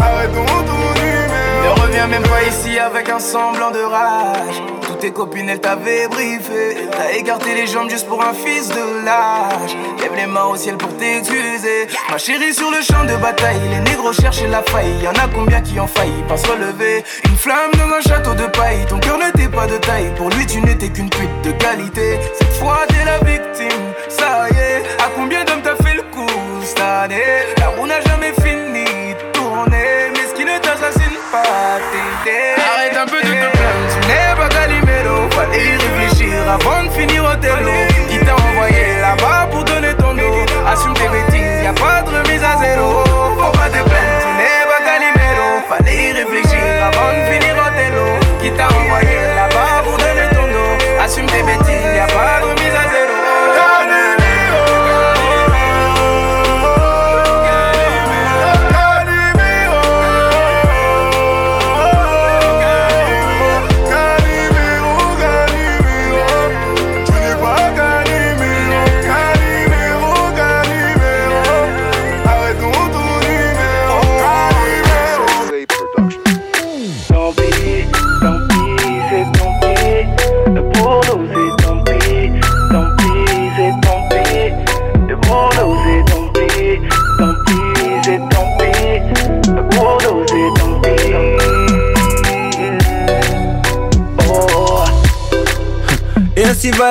[0.00, 1.28] Arrête ton tournure
[1.76, 6.76] Ne reviens même pas ici avec un semblant de rage tes copines, elles t'avaient briefé.
[6.90, 9.72] T'as écarté les jambes juste pour un fils de lâche.
[10.00, 11.86] Lève les mains au ciel pour t'excuser.
[12.10, 14.94] Ma chérie, sur le champ de bataille, les négros cherchent la faille.
[15.02, 17.04] Y en a combien qui ont failli pas se relever.
[17.28, 20.12] Une flamme dans un château de paille, ton cœur n'était pas de taille.
[20.16, 22.18] Pour lui, tu n'étais qu'une pute de qualité.
[22.36, 24.82] Cette fois, t'es la victime, ça y est.
[25.00, 26.26] À combien d'hommes t'as fait le coup
[26.64, 27.22] cette année
[27.58, 28.84] La roue n'a jamais fini
[29.22, 30.10] de tourner.
[30.12, 31.78] Mais ce qui ne t'assassine pas,
[32.24, 34.48] t'es Arrête un peu de te plaindre, tu n'es pas
[35.52, 37.76] et y réfléchir avant de finir au télo.
[38.10, 42.08] Qui t'a envoyé là-bas pour donner ton dos Assume tes bêtises, y a pas de
[42.10, 43.04] remise à zéro.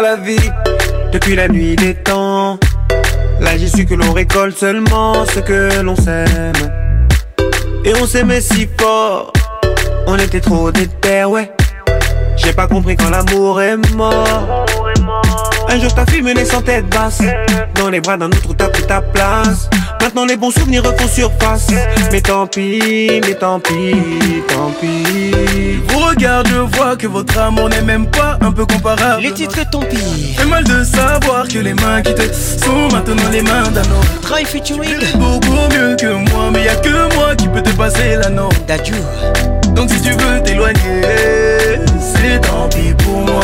[0.02, 0.36] la vie
[1.14, 2.60] depuis la nuit des temps
[3.40, 6.54] Là j'ai su que l'on récolte seulement ce que l'on s'aime
[7.86, 9.32] Et on s'aimait si fort
[10.08, 11.52] On était trop déter, ouais
[12.36, 14.66] J'ai pas compris quand l'amour est mort
[15.70, 17.22] Un jour ta fille menait sans tête basse
[17.76, 19.70] Dans les bras d'un autre t'as pris ta place
[20.08, 21.68] Maintenant les bons souvenirs font surface
[22.14, 23.92] Mais tant pis, mais tant pis,
[24.48, 29.22] tant pis Vous regarde, je vois que votre amour n'est même pas un peu comparable
[29.22, 33.30] Les titres tant pis Fais mal de savoir que les mains qui te sont maintenant
[33.34, 37.36] les mains d'un homme Try featuring beaucoup mieux que moi Mais y a que moi
[37.36, 38.96] qui peux te passer l'anneau D'adieu
[39.76, 41.04] Donc si tu veux t'éloigner
[42.00, 43.44] C'est tant pis pour moi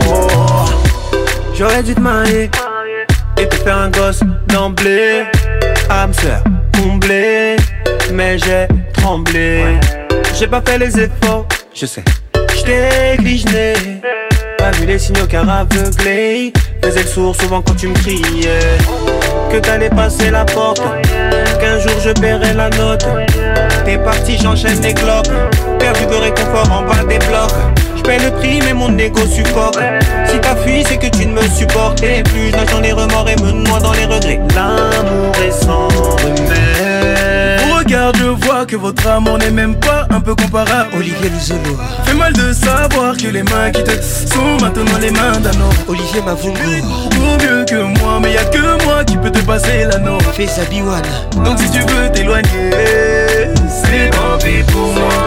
[0.08, 1.16] Oh.
[1.56, 2.50] J'aurais dû te marier
[3.64, 5.24] fais un gosse d'emblée.
[5.90, 6.44] Âme sœur
[6.76, 7.56] comblée,
[8.14, 9.66] mais j'ai tremblé.
[10.40, 12.04] J'ai pas fait les efforts, je sais.
[12.56, 13.74] J't'ai gligené,
[14.58, 16.54] pas vu les signaux car aveuglé.
[16.84, 18.78] Faisais le sourd souvent quand tu me criais.
[19.52, 20.82] Que t'allais passer la porte,
[21.60, 23.06] qu'un jour je paierai la note.
[23.86, 25.28] T'es parti, j'enchaîne des cloques,
[25.80, 27.52] Perdu de réconfort en bas des blocs.
[28.08, 29.76] Je le prix, mais mon ego supporte.
[30.26, 32.50] Si t'as fui, c'est que tu ne me supportes Et plus.
[32.50, 34.40] J'nage dans les remords et me noie dans les regrets.
[34.56, 35.88] L'amour est sans
[36.18, 37.60] remède.
[37.78, 40.90] regarde, je vois que votre amour n'est même pas un peu comparable.
[40.96, 41.78] Olivier Luzolo.
[42.06, 45.82] Fait mal de savoir que les mains qui te sont maintenant les mains d'un homme.
[45.88, 46.82] Olivier voulu
[47.12, 50.18] Pour mieux que moi, mais y a que moi qui peux te passer l'anneau.
[50.34, 51.02] Fais sa biwana.
[51.46, 52.50] Donc si tu veux t'éloigner,
[53.70, 55.21] c'est tant vie pour moi.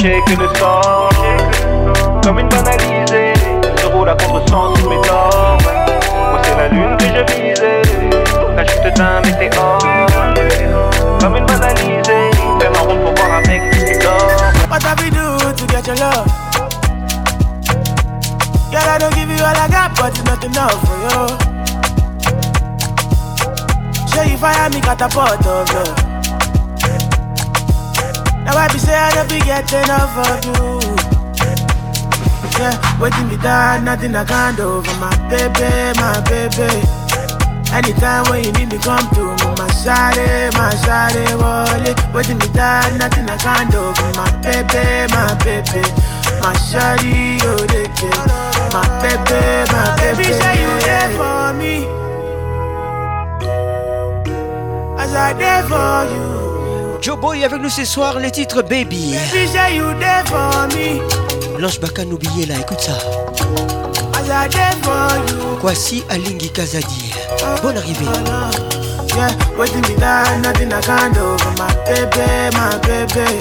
[0.00, 1.08] Shake le sang,
[2.22, 3.32] comme une banalisée,
[3.78, 5.56] se roule à contre-sens mes torts
[6.30, 7.80] Moi c'est la lune que je visais,
[8.54, 9.78] la chute d'un météore.
[11.20, 12.30] Comme une banalisée,
[12.60, 15.96] faire ma route pour voir avec tu dors What have you do to get your
[15.96, 16.30] love?
[18.70, 20.96] Girl, I don't give you all I got, but it's not enough for
[22.34, 22.52] you.
[24.12, 26.05] Show you fire me, catapult of love.
[28.46, 30.78] Now I be say I don't be getting enough of you.
[32.54, 35.66] Yeah, waiting me down, nothing I can't do for my baby,
[35.98, 36.70] my baby.
[37.74, 41.98] Anytime when you need me, come to me, my shawty, my shawty, wallet.
[42.14, 45.82] Waiting me down, nothing I can't do for my baby, my baby.
[46.38, 47.82] My shawty, oh, they
[48.70, 49.42] My baby,
[49.74, 50.22] my baby.
[50.22, 51.74] Baby, say you there for me.
[55.02, 56.35] As I there for you.
[57.02, 59.14] Joe Boy avec nous ce soir, les titres Baby.
[61.58, 62.92] Blanche Baka n'oubliez là, écoute ça.
[65.60, 67.12] Kwasi Alingi Kazadi.
[67.40, 68.06] Oh, Bonne arrivée.
[68.06, 69.06] Oh, oh.
[69.16, 69.28] Yeah,
[69.58, 73.38] waiting me down, nothing I can do for my baby, my baby.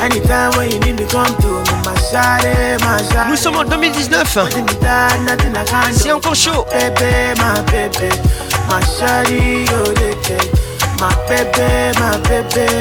[0.00, 3.30] Anytime when you need me, come to me, my shawty, my shawty.
[3.30, 4.38] Nous sommes en 2019.
[5.92, 6.66] C'est encore chaud.
[6.72, 8.12] Baby, my baby,
[8.68, 9.64] my shawty,
[10.22, 10.38] king
[11.00, 12.72] Ma baby, my baby.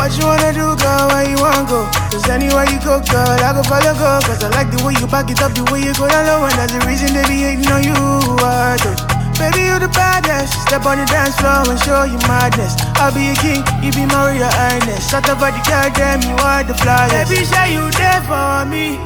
[0.00, 1.04] What you wanna do, girl?
[1.12, 1.84] Where you wanna go?
[2.08, 4.10] Cause anywhere you go, girl, I go follow, go.
[4.24, 6.48] Cause I like the way you back it up, the way you go down low.
[6.48, 7.92] And that's the reason they be hating on you.
[8.40, 8.96] Are uh,
[9.36, 10.64] Baby, you the baddest.
[10.64, 12.72] Step on the dance floor and show you madness.
[12.96, 15.10] I'll be a king, you be Maria Ernest.
[15.10, 17.28] Shut up by the god damn, you are the flawless.
[17.28, 18.96] Baby, say you there for me.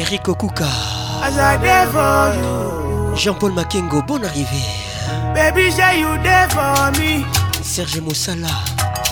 [0.00, 0.72] Eric Okuka.
[1.28, 3.12] As I there for you.
[3.20, 4.83] Jean-Paul Makengo, bonne arrivée.
[5.34, 7.26] baby j'ai you there for me
[7.62, 8.50] serge mosala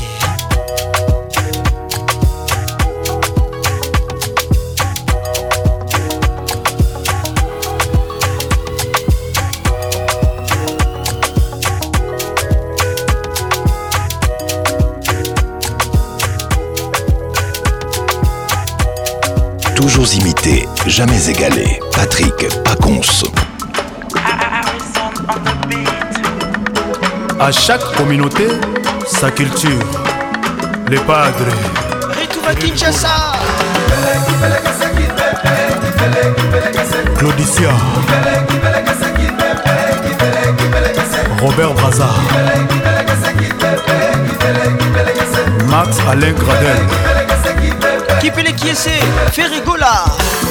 [19.89, 21.79] toujours imité, jamais égalé.
[21.95, 22.33] Patrick
[22.63, 23.23] Paconce.
[27.39, 28.47] À chaque communauté,
[29.07, 29.83] sa culture.
[30.89, 31.55] Les padres.
[32.61, 33.15] Kinshasa.
[37.19, 37.69] Claudicia.
[41.43, 42.21] Robert Brazard.
[45.69, 46.87] Max Alain Gradel.
[48.25, 48.89] kipelekiese
[49.31, 50.05] ferigola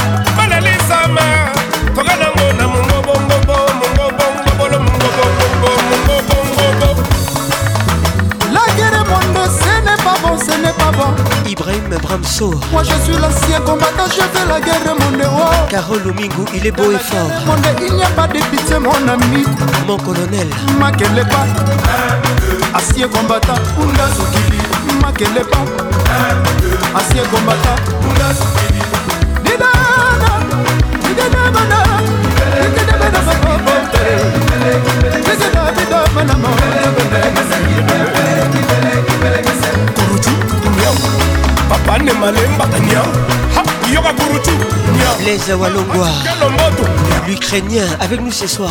[11.48, 12.52] Ibrahim Bramso.
[12.72, 15.42] Moi je suis l'ancien combattant, je fais la guerre, mon héros.
[15.68, 16.14] Carole
[16.54, 17.28] il est beau et fort.
[17.46, 19.44] Mon il n'y a pas de pitié, mon ami.
[19.88, 20.48] Mon colonel.
[20.78, 20.92] pas
[22.78, 24.06] Ancien combattant, Ounda
[26.94, 27.78] Ancien combattant,
[29.42, 29.70] Nidana
[31.02, 31.80] Nidana Didana.
[32.74, 33.06] Didana,
[35.34, 38.10] pas Didana, combattant,
[41.96, 42.64] ane malemba
[43.94, 44.54] yoka kurutu
[45.24, 46.10] les awalogwa
[47.26, 48.70] l'ukrainien avec nous ce soir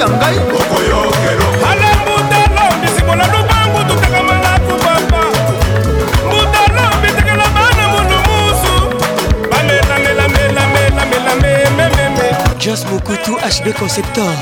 [0.00, 0.36] ya ngai
[1.70, 5.20] ale mbutalo misibola lubangu tutakama na kupapa
[6.26, 8.72] mbutalo bitekela bana mundumusu
[9.90, 12.24] bamelamelame
[12.62, 14.32] jos mokutu hb conceptor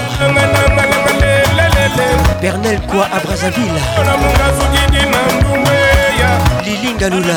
[2.41, 3.83] bernel kwa a brazaville
[6.65, 7.37] lilingalula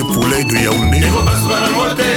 [0.00, 1.00] poulet de yaoundé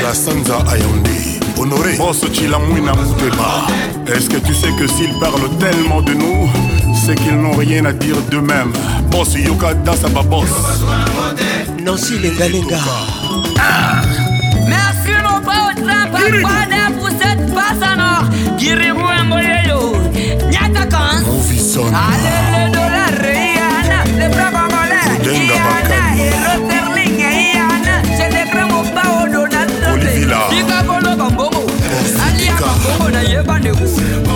[0.04, 1.18] la sanza à yaoundé
[1.60, 6.50] honoré est-ce que tu sais que s'ils parlent tellement de nous
[7.06, 8.72] c'est qu'ils n'ont rien à dire d'eux-mêmes
[9.12, 10.46] boss yoka dansa babos
[11.86, 12.46] nancy les ah.
[14.68, 16.18] merci mon papa
[17.00, 18.24] pour cette en or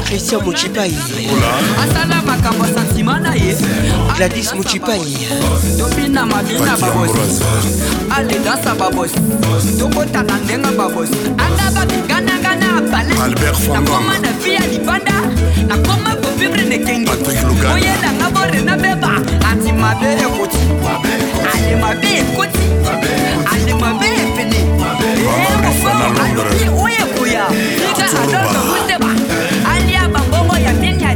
[0.09, 0.89] Christian Mochipai
[4.17, 5.05] Gladys Mochipai
[5.77, 7.11] tobina mabina babos
[8.15, 9.11] alendasa babos
[9.79, 15.13] tokotana ndenga babos anga baminganangana balenakoma na vi ya libanda
[15.67, 17.11] nakoma kovibre nekenge
[17.73, 19.13] oyelanga borena beba
[19.51, 20.57] ati mabe ekoti
[21.53, 22.65] ale mabe ekoti
[23.53, 24.59] ale mabe epene
[25.45, 25.89] ekofo
[26.25, 27.45] alobi oyekoya
[27.91, 29.28] ika adota kuteba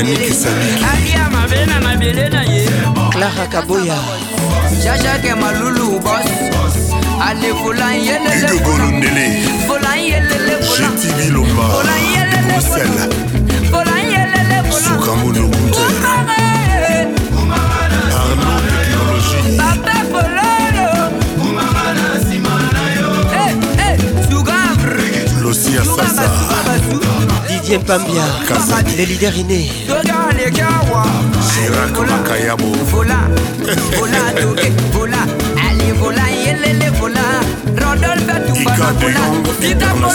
[0.00, 1.12] yaniki saliki
[3.12, 3.98] clara kaboya
[4.84, 6.28] jajake malulu bos
[7.26, 9.28] ale volan yelelelolundele
[9.68, 13.10] volan yelele jetibilomba bruxelles
[13.72, 15.94] volan yelele sukamonokuter
[25.44, 26.24] losia sasa
[27.70, 28.24] Deuxième Pambia,
[28.96, 29.70] les leaders innés.
[29.86, 32.66] Chirac Makayabo.
[32.86, 33.18] Vola,
[33.96, 35.18] vola, doge, vola,
[35.70, 37.24] allez, vola, yelele, vola.
[37.76, 39.24] Rodolphe Toumbana, vola,
[39.60, 40.08] Kita Polo,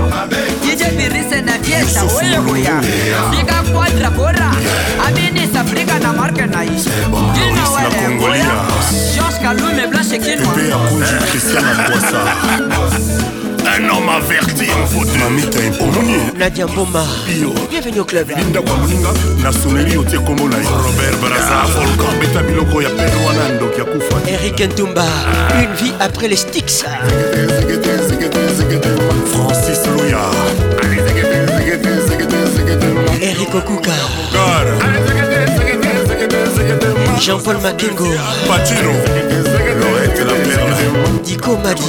[0.62, 2.80] Yija Birise na fiesta Oye goya
[3.32, 4.50] Bika quadra bora
[5.04, 6.70] Abini Safrika na marke na yi
[7.34, 8.52] Kina wale goya
[9.16, 13.30] Josh Kalume blanche kinwa Pepe Akonji Christian Akwasa
[13.76, 14.66] un homme averti
[15.18, 17.02] mamita ekomoni nadia mboma
[17.70, 19.08] bienveni au club ndako ya moninga
[19.42, 21.66] nasoneli otie kombo na robert braza ah.
[21.66, 25.58] volkan beta biloko ya pere wana ndoki ya kufa erik ntumba ah.
[25.62, 26.84] une vie après les sticks
[29.32, 30.22] francis luya
[33.28, 33.92] erik okuka
[37.20, 38.08] jean-paul makengo
[38.48, 38.92] patino
[41.24, 41.84] Nico Magui.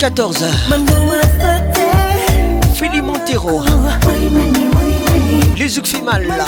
[0.05, 0.45] 14h.
[2.75, 3.61] Philippe Montero.
[5.57, 5.67] Les
[6.27, 6.45] là.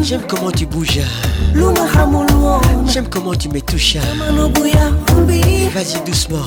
[0.00, 1.00] J'aime comment tu bouges.
[2.88, 3.98] J'aime comment tu me touches.
[5.74, 6.38] Vas-y doucement.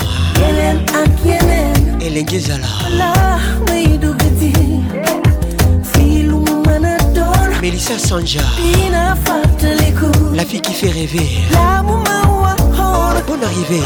[2.02, 2.68] Hélène Gezala.
[7.62, 8.42] Mélissa Sanja.
[10.34, 11.28] La fille qui fait rêver.
[12.92, 13.82] monde Bonne arrivée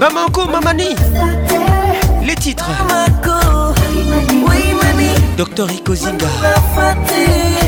[0.00, 0.94] Mamanko Mamani
[2.24, 2.70] Les titres
[5.36, 6.26] Docteur Ikozinga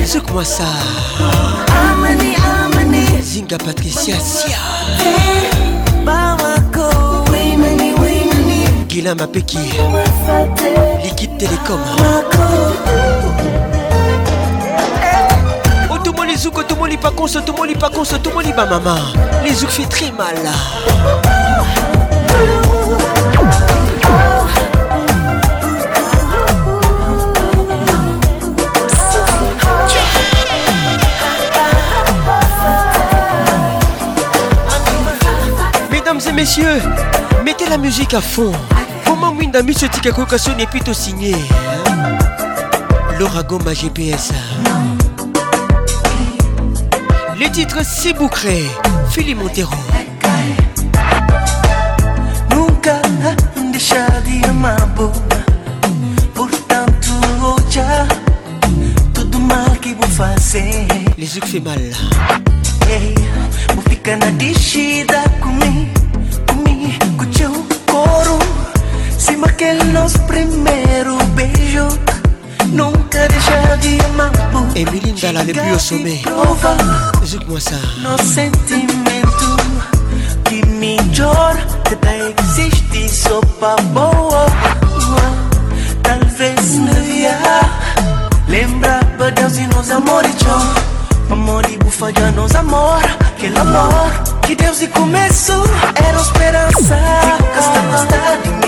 [0.05, 0.65] Secoue-moi ça
[3.23, 4.57] Zinga Patricia Sia
[5.05, 6.05] eh,
[8.89, 9.59] Guilain Mapeki
[11.05, 11.81] Liquide Télécom
[16.89, 18.97] tout tomoli pakonso tout monde, tomoli bamama
[19.45, 20.35] les yeux fait très mal
[35.93, 36.81] Mesdames et messieurs,
[37.45, 38.53] mettez la musique à fond.
[39.05, 39.89] Comment Windami se à
[40.61, 41.37] et puis signé.
[43.19, 44.31] L'orago, ma GPS.
[47.41, 48.65] Le titre Si Boucré,
[49.11, 49.71] Philly Montero.
[52.53, 53.01] Nunca
[53.71, 55.13] deixar de amar boa.
[56.35, 57.13] Portanto,
[57.71, 58.09] já
[59.15, 60.89] tudo mal que vou fazer.
[61.17, 61.79] Les yeux que mal.
[62.89, 63.15] Ei,
[63.75, 65.93] vou ficar na descida comigo,
[66.49, 67.53] comigo, com teu
[67.89, 68.37] coro.
[69.17, 71.87] Se aquele nosso primeiro beijo.
[72.73, 74.31] Nunca deixar de amar
[74.75, 76.21] Emily Ndala, les plus au sommet
[77.25, 78.93] Écoute-moi ça Nos sentimentos
[80.45, 84.47] Que melhor que tá existe Só pra boa
[86.03, 87.39] Talvez na via
[88.49, 90.35] Lembra pra Deus e nos amores
[91.31, 93.01] Amor e bufa de nos amor
[93.39, 94.11] Que amor
[94.43, 95.53] que Deus e começo
[95.95, 96.99] Era esperança
[97.55, 98.68] Que Fica de mim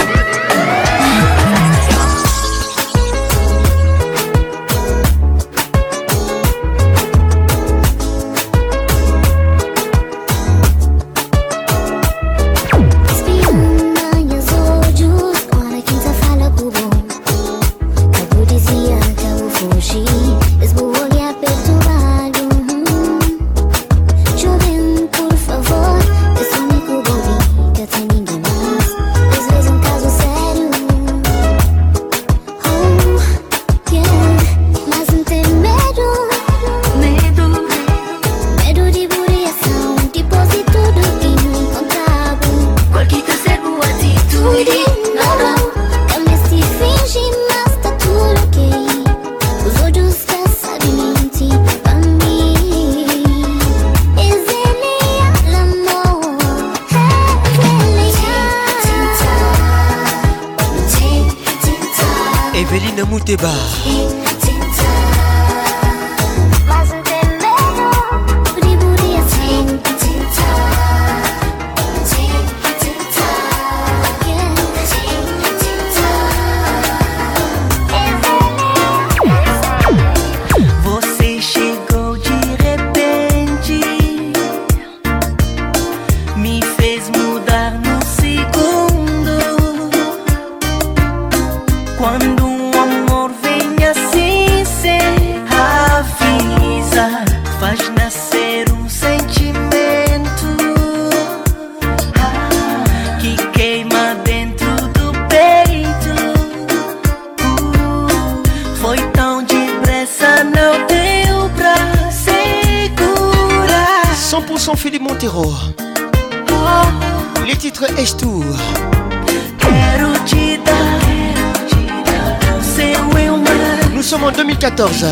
[124.76, 125.06] 14h.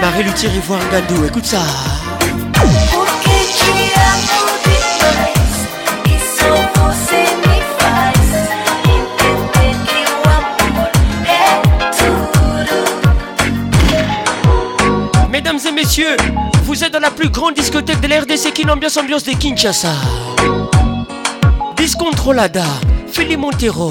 [0.00, 1.58] Marie Luthier Ivoire Gadou, écoute ça.
[15.32, 16.16] Mesdames et messieurs,
[16.62, 19.92] vous êtes dans la plus grande discothèque de la RDC qui l'ambiance ambiance de Kinshasa.
[21.76, 22.64] Discontrolada,
[23.10, 23.90] Philippe Montero,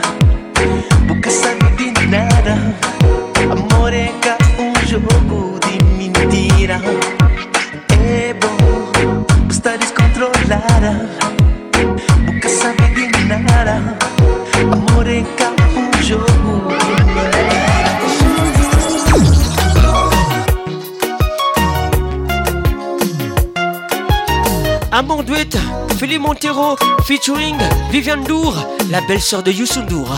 [27.05, 27.57] featuring
[27.91, 28.53] Vivian Dour,
[28.91, 30.09] la belle-sœur de Youssou Dour.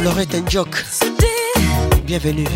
[0.00, 0.84] Florette Njok,
[2.04, 2.46] bienvenue.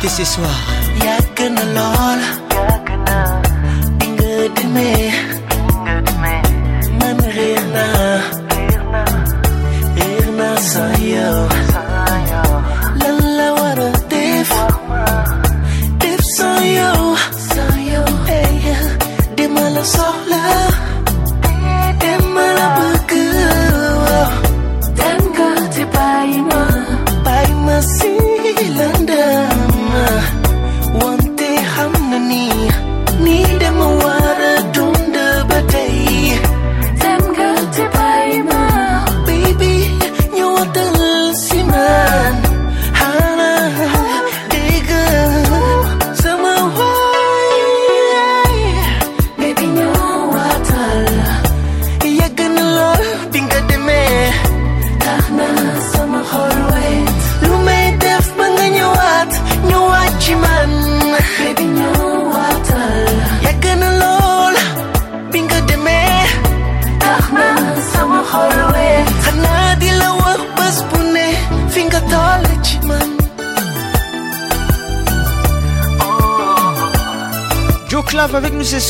[0.00, 0.79] Que ce soir.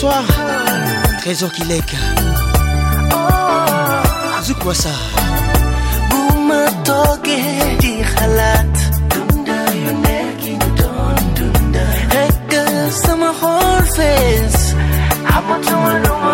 [0.02, 0.22] soir,
[1.22, 1.88] Trésor Kilek.
[4.46, 4.92] Zoukwasa.
[7.24, 7.38] di
[7.82, 8.70] Tihalat.
[9.12, 11.86] Dunda, Yonekin, Don, Dunda.
[12.12, 12.72] Hekkel,
[13.02, 14.58] Summer Horfes.
[15.36, 16.29] Amatomano.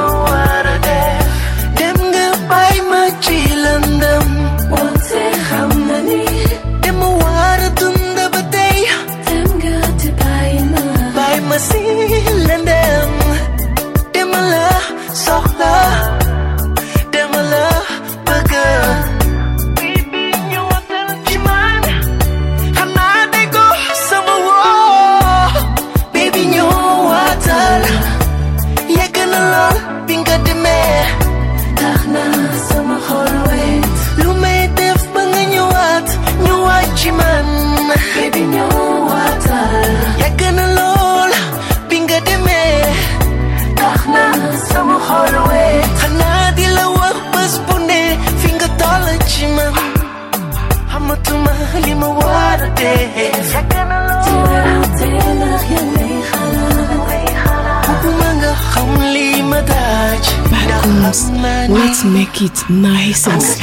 [62.36, 63.56] kit na essence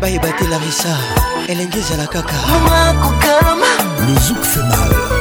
[0.00, 0.94] bayeba te larisa
[1.50, 2.36] elenge ezala kaka
[4.06, 5.11] le zouk fait mal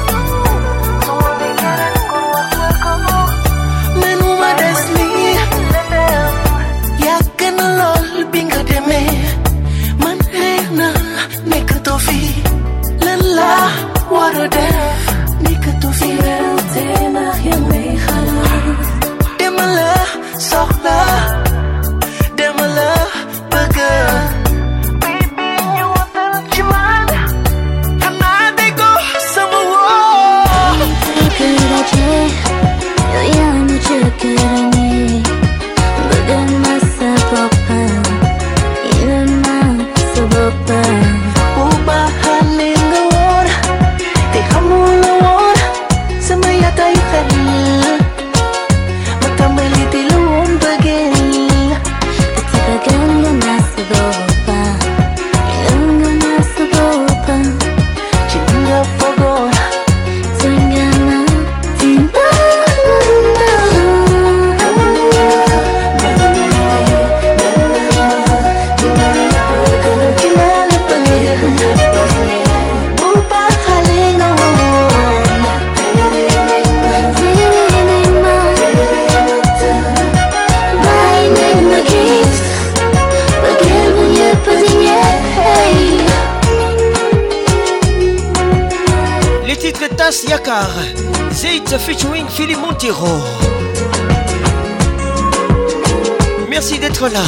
[96.49, 97.19] Merci d'être là.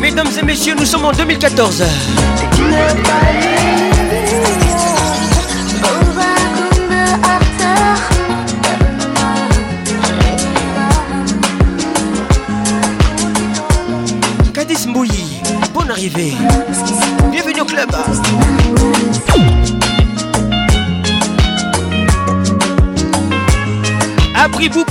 [0.00, 1.84] Mesdames et messieurs, nous sommes en 2014.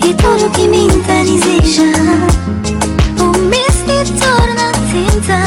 [0.06, 3.24] E tudo que me internizei já.
[3.24, 5.40] O mês me torna cinta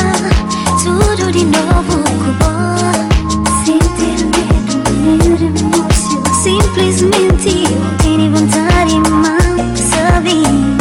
[0.82, 2.98] Suruh di nobuku oh
[3.62, 5.82] Sentirmi dirimu
[6.34, 9.36] Simplesmente io vieni vantare ma
[9.74, 10.74] sabi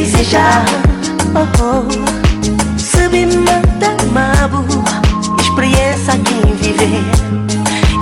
[0.00, 0.64] desejar
[1.34, 1.44] oh,
[1.84, 1.86] oh.
[2.78, 4.60] Se me manda mabo
[5.42, 7.04] Experiência quem viver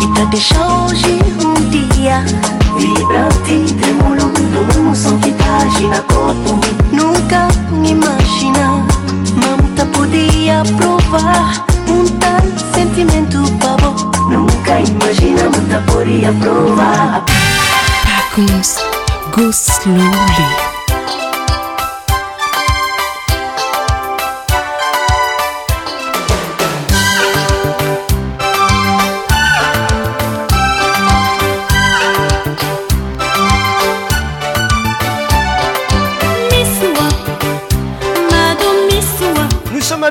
[0.03, 2.23] E pra deixar hoje um dia
[2.79, 5.59] Vibrante, tremulando Um som que tá
[5.95, 6.51] na corpo
[6.93, 8.65] Nunca me imagina
[9.43, 12.45] Mamta podia provar Um tal
[12.75, 13.97] sentimento pavor
[14.31, 17.25] Nunca imagina Mamta podia provar
[18.07, 18.77] Paco's
[19.35, 20.78] Go Slowly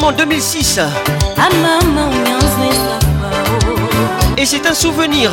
[0.00, 0.80] en 2006.
[1.36, 1.48] Ah,
[4.38, 5.30] Et c'est un souvenir.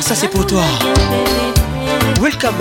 [0.00, 0.62] ça c'est pour toi.
[2.20, 2.54] Welcome.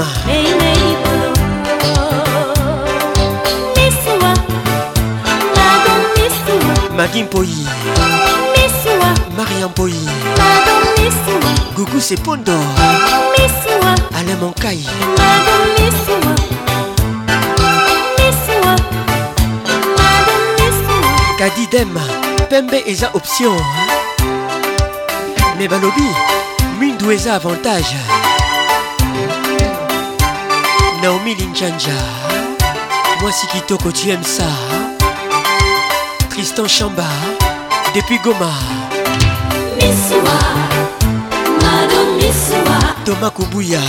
[6.97, 7.57] Magui Mpoyi
[9.37, 10.07] Mariam Mpoyi
[11.75, 12.53] Gougou Sepondo
[14.15, 14.85] Alain Moncaille
[21.39, 21.97] kadidem
[22.51, 23.57] pembe eza option
[25.57, 26.07] me balobi
[26.77, 27.95] mwindu eza avantage
[31.01, 31.93] naomi linjanja
[33.21, 34.82] mwasi kitoko tu aime ça
[36.33, 37.05] Tristan Chamba,
[37.93, 38.49] depuis Goma.
[39.75, 40.39] Missoua,
[41.61, 42.77] Madame Missoua.
[43.05, 43.79] Thomas Koubouya.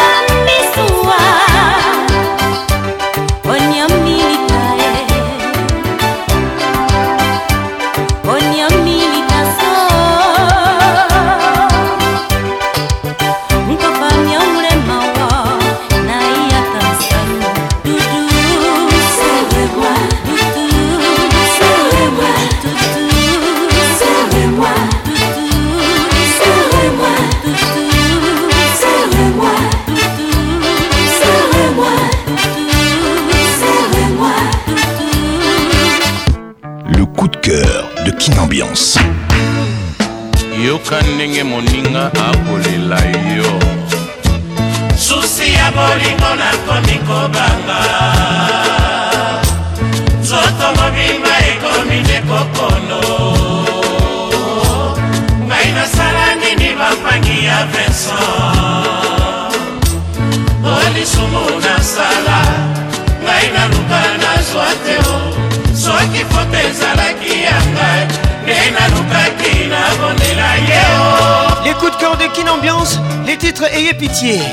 [73.99, 74.49] pitié.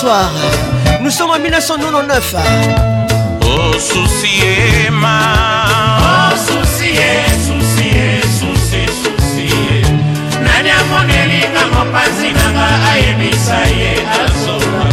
[0.00, 0.30] soir.
[1.02, 2.34] Nous sommes en 1999.
[3.42, 4.40] Oh souci
[4.90, 5.18] ma.
[6.00, 6.90] Oh souci
[7.46, 7.88] souci
[8.38, 9.48] souci souci.
[10.44, 14.86] Nani amoneli nga mopanzi nanga ayebisa ye azoma.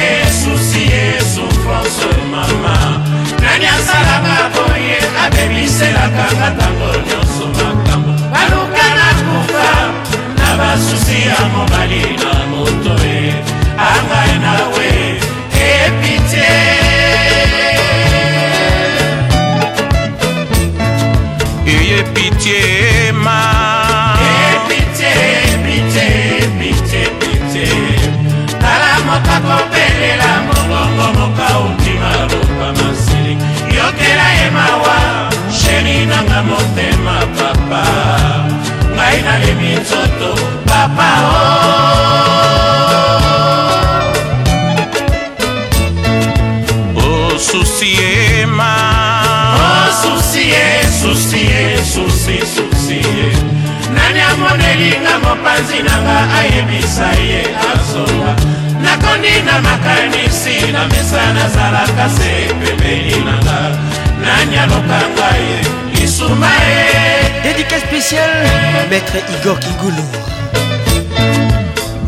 [0.40, 2.76] susi yesu france mama
[3.42, 9.70] nani asalaka boye abemiselaka nga ntango nyonso makambo baluka na kufa
[10.38, 13.34] na basusi ya mobali na moto e eh.
[13.88, 15.17] angai nawe
[39.38, 40.34] nalemi nzoto
[40.66, 41.10] papa
[46.96, 47.34] o oh.
[47.36, 48.74] osusie ma
[49.88, 50.64] osusie
[51.00, 53.32] susie susi susie
[53.94, 58.32] nani amonelinga mopanzi nanga ayebisa ye azonga
[58.82, 63.58] nakondi na makanisi na mesa nazalaka se pembeni nanga
[64.22, 65.87] nani alokanga ye
[66.18, 68.44] Soumaé Dédicace spéciale
[68.90, 70.08] Maître Igor Kingoulou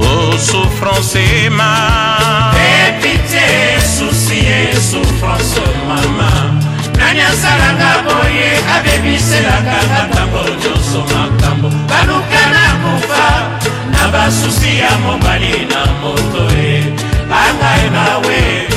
[0.00, 1.14] Ô souffrance
[1.52, 6.58] ma Et pitié, souci et souffrance maman
[6.98, 13.26] nani asalanga boye abebiselanga ngatambo nyonso makambo baluka na kufa
[13.92, 16.82] na basusi ya mobali na moto e
[17.30, 18.69] angai nawe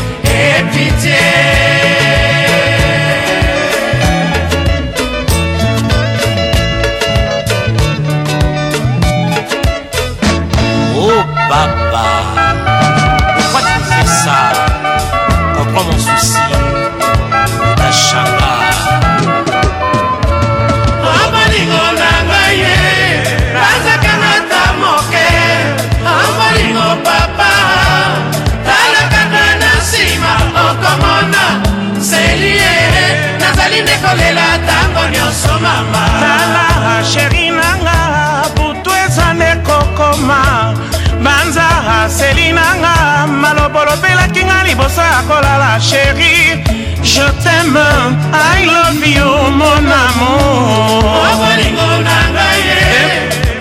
[43.64, 46.60] oyo bolobelaki nga liboso ya kolala sheri
[47.02, 47.86] je teme
[48.34, 48.36] i
[48.68, 52.62] love you mon amourbolingo na ngai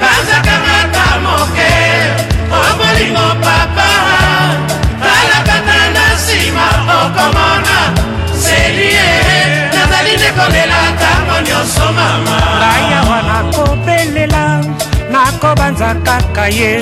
[0.02, 1.72] bazaka ngata moke
[2.50, 3.88] obolingo papa
[5.02, 6.66] talakata na nsima
[7.02, 7.76] okomona
[8.42, 9.08] selie
[9.74, 14.44] nazali nde kolela ntango nyonso mama ngai awa nakobelela
[15.12, 16.72] nakobanza kaka ye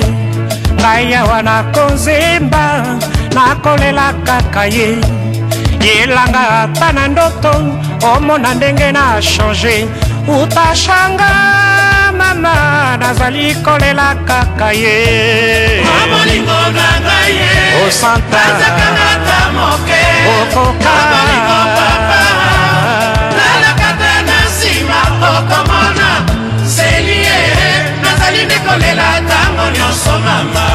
[0.81, 2.65] ngai awa nakozemba
[3.37, 4.89] nakolela kaka ye
[5.77, 7.53] yelanga ata na ndoto
[8.11, 9.85] omona ndenge na change
[10.25, 11.29] utashanga
[12.19, 12.55] mama
[12.99, 14.97] nazali kolela kaka ye
[16.01, 17.49] omolingo na ngai ye
[17.85, 18.41] osanta
[20.41, 20.97] okoka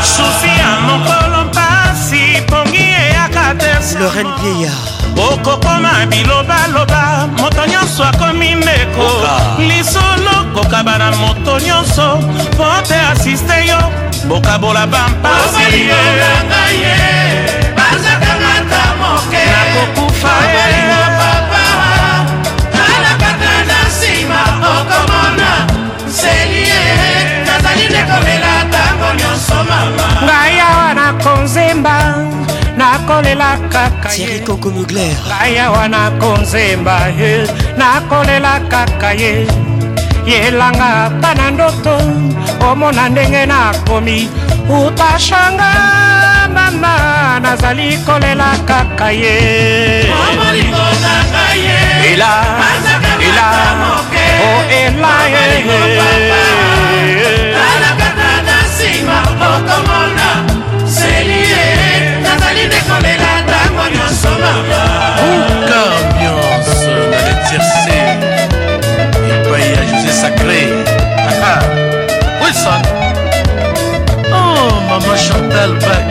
[0.03, 4.75] susi ya mokolo mpasi pongi eyaka teloren bieya
[5.19, 7.03] okokoma bilobaloba
[7.39, 9.09] moto nyonso akomi ndeko
[9.59, 12.17] lisolo kokaba na moto nyonso
[12.53, 13.81] mpo te asiste yo
[14.31, 15.87] bokabola bampasi
[24.29, 25.51] nakokufa okomona
[26.09, 26.83] selie
[27.47, 28.46] nazali ndekomela
[30.27, 31.97] ngai awa nakonzemba
[32.79, 34.41] nakolela kaka ye
[35.29, 37.31] ngai awa nakonzemba ye
[37.81, 39.33] nakolela kaka ye
[40.27, 41.95] yelanga ata na ndoto
[42.69, 44.19] omona ndenge nakomi
[44.81, 45.71] utashanga
[46.55, 46.95] mama
[47.45, 49.39] nazali kolela kaka ye
[52.11, 52.35] ela
[53.29, 53.49] ela
[54.51, 54.53] o
[54.83, 55.45] ela ye
[59.43, 60.29] okomona
[60.95, 61.65] selie
[62.23, 64.81] nazali ndekomela ntango nyonso mama
[65.49, 66.99] buka ambiance ah, ah.
[66.99, 67.99] Oh, na letirse
[69.35, 70.61] epai ya josé sacré
[71.29, 71.55] aha
[72.43, 72.83] wilson
[74.35, 76.05] oh mama chantal bak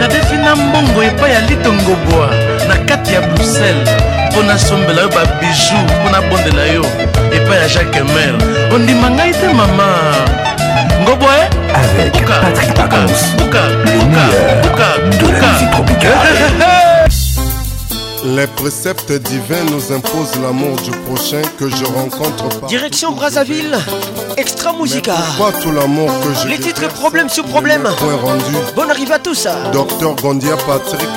[0.00, 2.26] nadefi na mbongo epai ya litongobwa
[2.68, 3.88] na kati ya bruxelles
[4.32, 6.84] mpo nasombela yo babiju mpo nabondela yo
[7.36, 8.34] epai ya jacques mer
[8.74, 9.86] ondima ngai te mama
[11.02, 11.49] ngoboe eh?
[11.96, 13.06] Patrick Pacons,
[13.86, 15.38] le meilleur
[18.36, 22.66] Les préceptes divins nous imposent l'amour du prochain que je rencontre pas.
[22.68, 23.76] Direction Brazzaville,
[24.36, 25.14] Extra Musica.
[25.74, 27.82] l'amour que je Les titres problème sur problème.
[27.98, 28.44] Point Rendu.
[28.76, 29.46] Bonne arrivée à tous.
[29.72, 31.08] Docteur Gondia Patrick,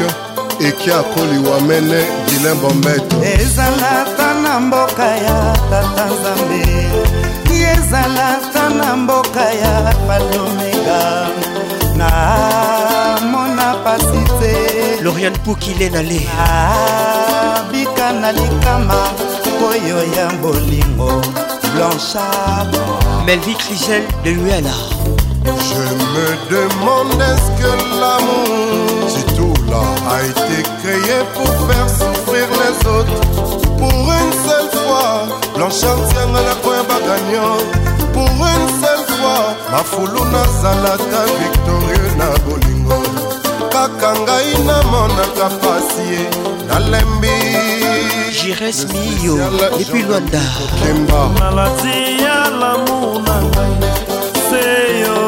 [0.60, 4.28] ekia koliwamene guilin bombete ezalaka
[5.18, 6.83] ya
[7.96, 11.04] ezala sta na mboka ya palomega
[11.98, 12.10] na
[13.32, 14.54] mona pasi te
[15.04, 19.00] lorian pukile nale abika na likama
[19.70, 21.12] oyo ya bolingo
[21.76, 22.74] blanchard
[23.26, 24.76] melvi crisel de luela
[25.46, 25.82] Je
[26.14, 29.84] me demande est-ce que l'amour, si tout là
[30.16, 32.03] a été créé pour faire ça.
[35.80, 37.58] chantiyanga nakoyeba gagnon
[38.14, 43.00] pour une seule fois mafulu nazalaka victorieux na bolingo
[43.74, 46.24] kaka ngai namonaka pasie
[46.68, 47.38] nalembi
[48.38, 49.36] jires miyo
[49.82, 50.44] epuis lwanda
[51.40, 53.76] maladi ya lamour na ngai
[54.50, 55.22] seyo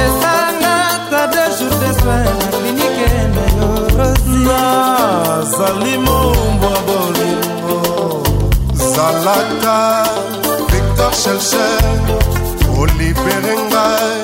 [0.00, 6.39] esangaka de jour de soin na klinike na yorosi nazali mo
[8.98, 9.80] ezalaka
[10.70, 11.86] victor shelcher
[12.74, 14.14] kolibere ngai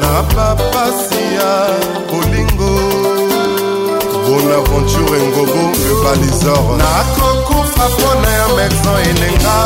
[0.00, 1.54] na bapasi ya
[2.10, 2.72] bolingo
[4.26, 9.56] bonaventure engobo le balisor nakokufa mpona ya maison elenga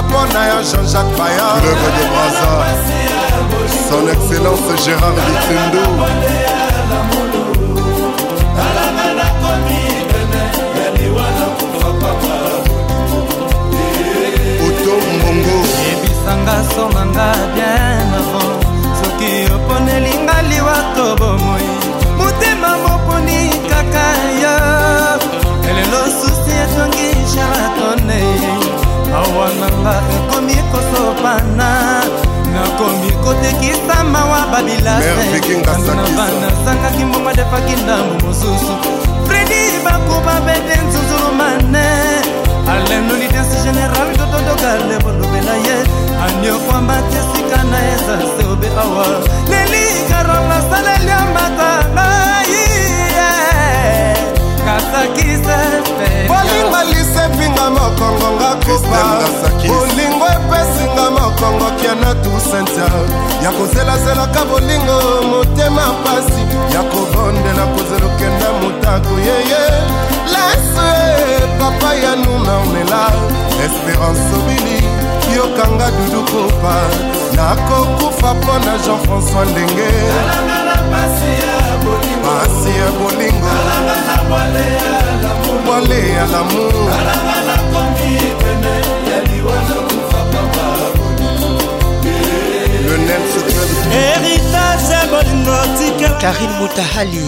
[0.08, 2.50] mpo na yo jean-jacques bayaleve de braza
[3.88, 5.82] son excellence gérard bitindu
[14.66, 18.60] oto mbongo yebisanga songanga bien avant
[19.00, 21.68] soki oponelinga liwa to bomoi
[22.18, 23.38] motema moponi
[23.70, 24.06] kaka
[24.42, 24.56] yo
[25.70, 28.59] elelo susi etongi charatone
[29.10, 31.70] awa nanga ekomi kosopana
[32.54, 38.74] nakomi kotekisa mawa babilasenabana sangaki mbongo adefaki ndambo mosusu
[39.26, 41.88] fredi bakuba bete nzuzulumane
[42.72, 45.76] alenolitensi general totodokalebondobela ye
[46.26, 49.06] aniokwambati esika na ezase obe awa
[49.50, 52.79] lelikaronga saleliambatangai
[56.28, 59.02] bolingo lisefinga mokongo nga koba
[59.66, 62.88] bolingo epesinga mokongo kiana tusentia
[63.42, 66.42] ya kozelazelaka bolingo motema mpasi
[66.74, 69.62] ya kobondela kozelokenda motaku yeye
[70.32, 73.10] lase papa ya nuna omela
[73.64, 74.82] espérance obili
[75.36, 76.74] yokanga dudu kopa
[77.36, 80.59] nakokufa mpo na jean-françois ndenge
[80.92, 81.32] pasi
[82.78, 83.54] ya bolingo
[85.64, 86.90] bwale ya lamour
[96.20, 97.24] karine moutahali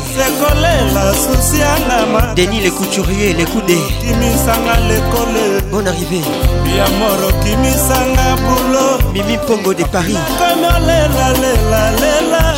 [2.36, 3.78] denis le couturier lekude
[5.70, 6.20] bon arrivé
[9.14, 10.18] mimi mpongo de paris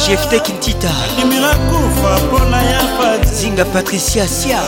[0.06, 0.89] jefte kintita
[3.32, 4.59] zinga patricia sia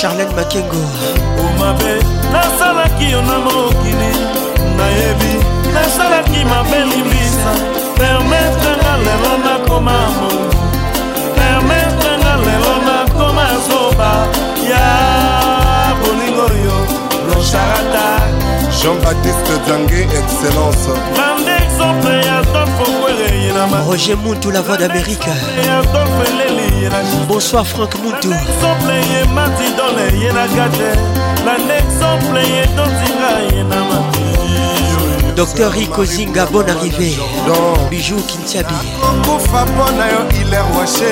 [0.00, 0.84] charlene makengo
[1.40, 4.10] omabe nasalaki yo na mokili
[4.76, 7.50] nayebi nasalaki mabe libisa
[8.00, 10.42] permetre nga lelo nakoma mongo
[11.38, 14.12] permetre nga lelo nakoma zoba
[14.70, 14.84] ya
[16.00, 16.76] bolingo yo
[17.24, 18.06] blancharata
[18.78, 20.84] jean-baptiste zange excellence
[21.18, 22.36] bande exemple ya
[23.88, 25.28] Roger Muntu, la voix d'Amérique.
[27.28, 28.28] Bonsoir Franck Muntu.
[28.28, 28.90] L'exemple
[35.36, 37.14] docteur rikozinga bonne arrivée
[37.90, 41.10] bijou kintiabi kokufa mpo na yo iler washe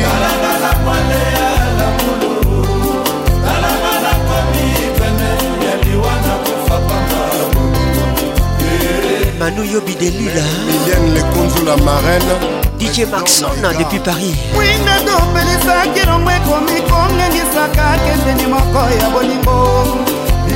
[9.39, 12.34] manu yobi delula miliane lekonzu la marraine
[12.80, 20.07] dj maxon depuis paris winga topelisaki longo ekomi kongengisaka keseni moko ya bolingo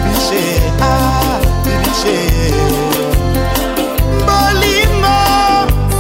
[0.04, 0.44] bibiche
[0.82, 0.86] ah,
[1.64, 2.20] bibiche
[4.28, 5.20] bolingo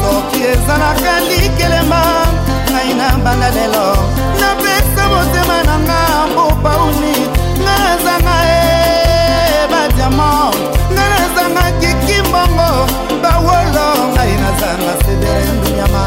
[0.02, 2.04] soki ezalaka likelema
[2.72, 3.88] ngai na banda lelo
[4.42, 6.02] napesa motema na nga
[6.36, 7.16] bopauni
[7.64, 8.62] nga nazanga e
[9.72, 10.60] badiamant
[10.94, 12.72] nga nazanga kikimbongo
[13.24, 16.06] bawolo ngai nazanga sederenduyama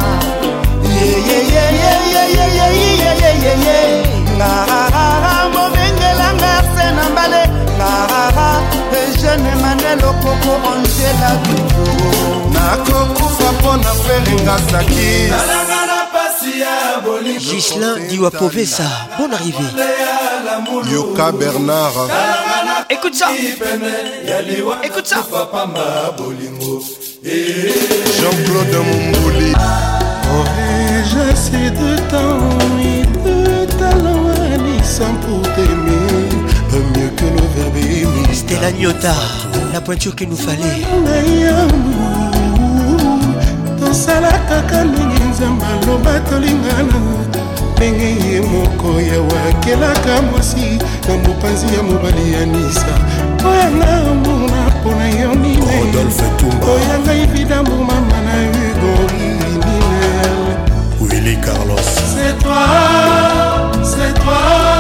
[0.95, 3.53] yeyeyeyeyeyeyeyeyeye
[4.39, 4.51] nga
[9.25, 11.87] eugene mandelo koko onzela bitu
[12.61, 15.13] nakokufa mpo na ferenga saki
[17.51, 18.87] gislin diwapovesa
[19.19, 19.67] bon arrivé
[20.95, 21.99] yoka bernard
[22.91, 23.29] écoute ça
[24.85, 25.21] écoute ça
[28.19, 29.53] jean-claude mombuli
[30.39, 32.51] aurais-je assez de temps
[32.93, 36.24] et de talent à nissan pour t'aimer
[38.65, 39.13] La Nyota,
[39.75, 40.81] la pointure qu'il nous fallait.
[43.79, 46.99] tosalaka ka ndenge nzambe aloba tolingana
[47.75, 52.95] ndenge ye moko yawa akelaka mwasi na mopanzi ya mobali ya nisa
[53.49, 53.93] oyanga
[54.23, 58.35] mona mpona yo nineoyanga evidambo mama na
[58.67, 59.75] ugorinine
[61.01, 61.89] Willy Carlos.
[62.17, 62.65] C'est toi,
[63.83, 64.74] c'est toi.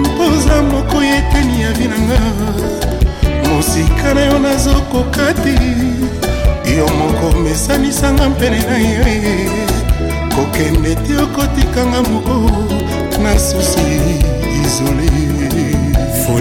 [0.00, 2.20] mpoza moko yeteni ya vinanga
[3.48, 5.54] mosika na yo nazokoka te
[6.76, 9.04] yo moko mesanisanga mpene na yo
[10.34, 12.34] kokende te okotikanga moko
[13.22, 13.86] na susi
[14.64, 15.10] izole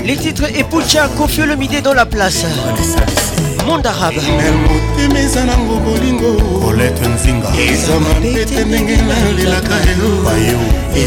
[0.05, 2.43] Les titres et Pucha, Kofio Lomide dans la place.
[2.45, 3.38] Allez, allez, allez.
[3.69, 4.21] monde arabe
[4.65, 6.31] motema eza nango bolingo
[6.67, 10.11] olete nzinga eza mabete ndenge nalelaka elo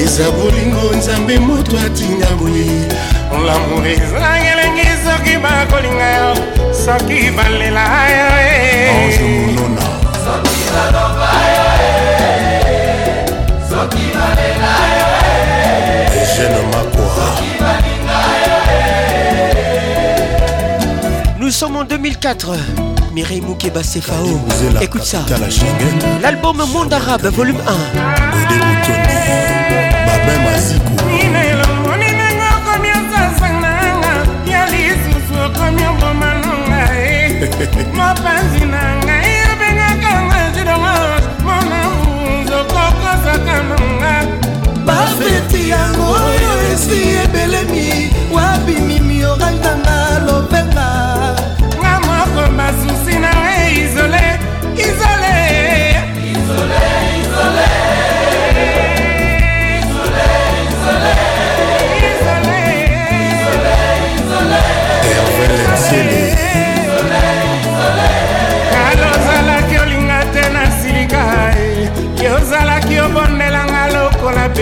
[0.05, 2.78] eza bolingo nzambe moto atinga boye
[3.47, 6.32] lamour eza elengi soki bakolinga yo
[6.84, 7.84] soki balela
[8.14, 8.26] yo
[9.16, 9.59] soki
[10.74, 11.66] baloba yo
[13.70, 15.01] soki balela yo
[21.53, 22.55] sommes en 2004.
[23.15, 24.41] Mireille Moukeba Sefao.
[24.81, 25.23] Écoute ça.
[26.23, 28.43] L'album Monde Arabe, volume 1.
[44.85, 48.11] bafeti yango oyo esi ebelemi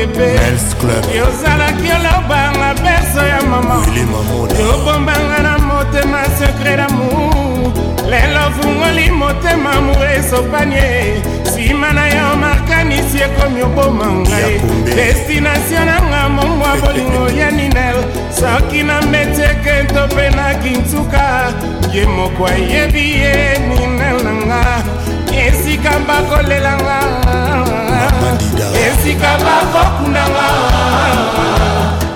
[0.06, 3.84] nzete yozalaki olobanga berso ya mama
[4.58, 7.74] yobombanga na motema sekre damour
[8.08, 14.60] lelo fungoli motema amour esopanie nsima na yo makanisi ekomi oboma ngai
[14.96, 17.96] destinatio nanga mongwa bolingo ya ninel
[18.38, 21.52] soki na metekento mpe na kintuka
[21.94, 24.64] ye moko ayebi ye ninel na nga
[25.46, 26.98] esika bakolelanga
[28.88, 30.46] esika bakokundanga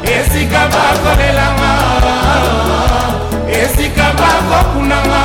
[0.05, 1.75] esika bakolelanga
[3.63, 5.23] esika bakokundanga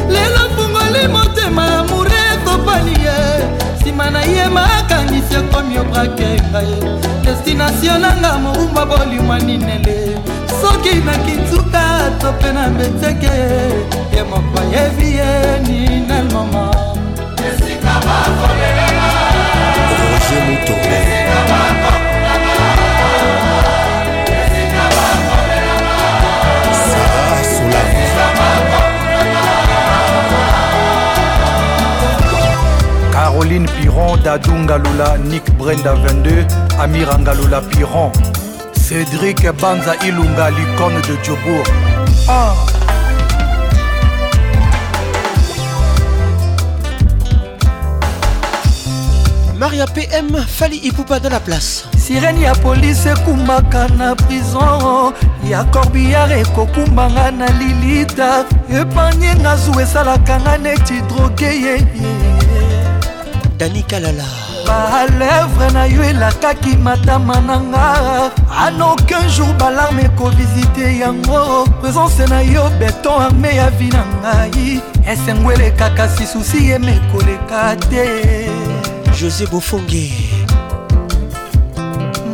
[0.09, 0.56] lelo
[0.97, 3.15] ezali motema ya mure ekopani ye
[3.81, 10.19] nsima na ye makangisi ekomi obrake ngaye destinatio nanga morumba bolimwa ninele
[10.61, 13.37] soki na kintuka to mpe na mbeteke
[14.17, 15.31] ye moko ayebi ye
[15.69, 16.71] ninel mama
[17.49, 19.07] esika bakolela
[19.93, 21.23] roger mutombe
[33.39, 36.47] Caroline Piron, Dadou Ngalula, Nick Brenda 22,
[36.81, 38.11] Amir Ngalula Piron,
[38.73, 41.65] Cédric Banza Ilunga, l'icône de Djobourg.
[42.27, 42.55] Ah.
[49.59, 51.85] Maria PM, Fali Ipupa dans la place.
[51.99, 55.13] sirene ya polise ekumaka na prison
[55.45, 61.77] ya corbillare ekokumbanga na lilita epanyenga zu esalaka nga neti droge ye
[63.61, 64.27] dani kalala
[64.67, 67.87] balèvre na yo elakaki matama na nga
[68.67, 74.81] anokin jour balarme ekovisite yango présence na yo beton arme ya vi na ngai
[75.13, 78.05] esengo elekaka si susi yeme koleka te
[79.19, 80.07] josé bofonge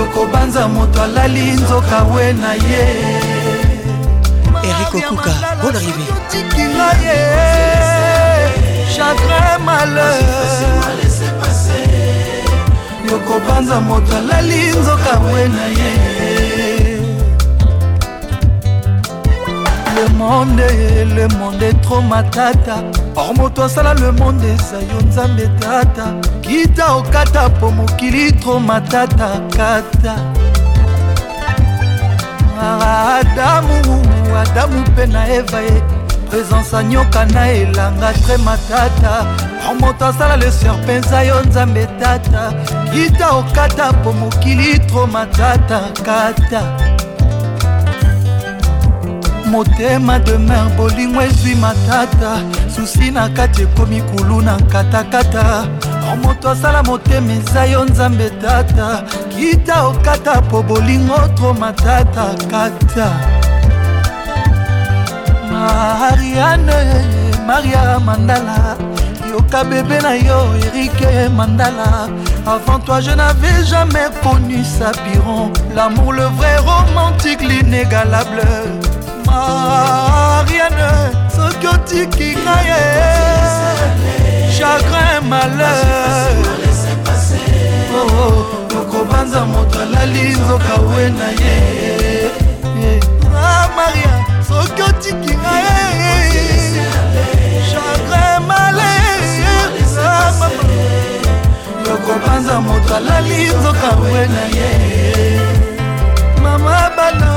[0.01, 2.85] tokobanza moto alali nzoka we na ye
[4.63, 7.19] erik okuka bon arrivé tikila ye
[8.93, 10.49] chagrin malheur
[13.11, 15.91] yokobanza moto alali nzoka we na ye
[19.95, 20.65] le monde
[21.15, 26.05] le monde trop matata or moto asala le monde eza yo nzambe tata
[26.41, 29.27] kita okata po mokili tro matata
[29.57, 30.13] kata
[32.61, 33.99] ah, adamu
[34.43, 35.83] adamu mpe na eva ye
[36.29, 39.13] présence anyoka na elanga tre matata
[39.67, 42.53] or moto asala le serpe eza yo nzambe tata
[42.91, 46.99] kita okata po mokili tro matata kata
[49.51, 52.37] motema demer bolingo ezwi matata
[52.75, 55.67] susi na kati ekomi kulu na katakata
[56.23, 59.03] moto asala motema eza yo nzambe tata
[59.37, 63.07] kita okata po bolingo tro matata kata
[65.51, 66.79] mariane
[67.47, 68.77] maria mandala
[69.33, 71.87] yoka bebe na yo erike mandala
[72.47, 78.47] avant toi je n'avais jamais connu sapiron l'amour le vrai romantique l'inégalable
[79.31, 80.91] mariane
[81.35, 82.81] soki otiki ngai ye
[84.55, 86.35] chagrin malheur
[87.99, 88.37] oh, oh,
[88.79, 91.55] okobanza moto alali nzoka we na ye
[93.43, 94.13] ah, maria
[94.49, 95.63] soki otiki ngai
[96.03, 96.45] ye
[97.71, 99.65] chagrin malheur
[100.07, 100.45] ah,
[101.93, 104.69] okobanza moto alali nzoka we na ye
[106.43, 107.31] mama bano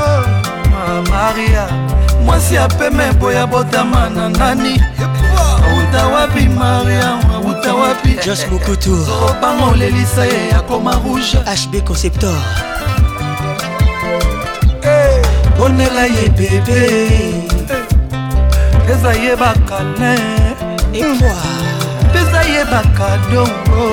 [0.70, 1.83] mamaria
[2.24, 4.82] mwasi apeme boya botama na nani
[5.68, 12.36] auta wapi mariam auta wapi jos mokutu robango olelisa ye akoma rouge hb conceptor
[15.58, 16.82] ponela ye bebe
[18.92, 20.12] eza ye bakane
[21.00, 21.36] epwa
[22.12, 23.84] peza ye bakadongo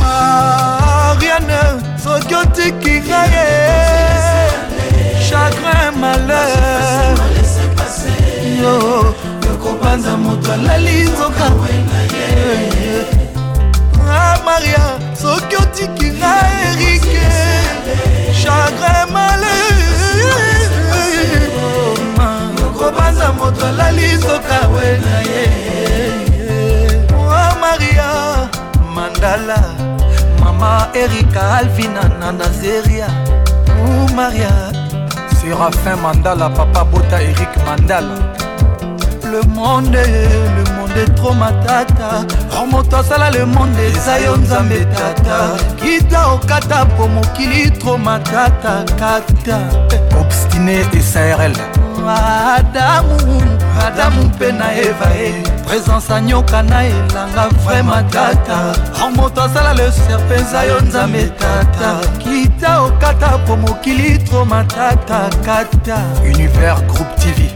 [0.00, 1.60] mariane
[2.04, 4.13] soki otikinga ye
[5.34, 7.14] chagrin malheur
[8.60, 8.74] yo
[9.46, 11.46] yokobanza moto alali nzoka
[12.24, 14.04] eh, eh.
[14.10, 14.84] a ah, maria
[15.22, 16.32] soki otiki na
[16.68, 17.26] erike
[18.42, 20.38] chagrin malheur
[22.60, 25.44] yokobanza moto alali nzoka we eh, na ye
[27.30, 28.08] a ah, maria
[28.96, 29.58] mandala
[30.40, 33.08] mama erika alvina na nazeria
[33.82, 33.86] u
[34.20, 34.73] maria
[35.44, 38.14] Séraphin Mandala, Papa Bota, Eric Mandala.
[39.30, 42.24] Le monde, le monde est trop matata.
[42.50, 45.54] Remonte à ça le monde est Zion Zambé Tata.
[45.76, 49.58] Kita Okata, Pomokili, trop matata, Kata.
[50.18, 51.52] Obstiné et SRL.
[52.04, 58.58] elanga adamu adamu mpe na eva e présence anyoka na elanga vraimen tata
[59.02, 65.98] or moto asala leserpe eza yo nzambe tata kita okata po mokili tro matata kata
[66.22, 67.53] univers groupe tv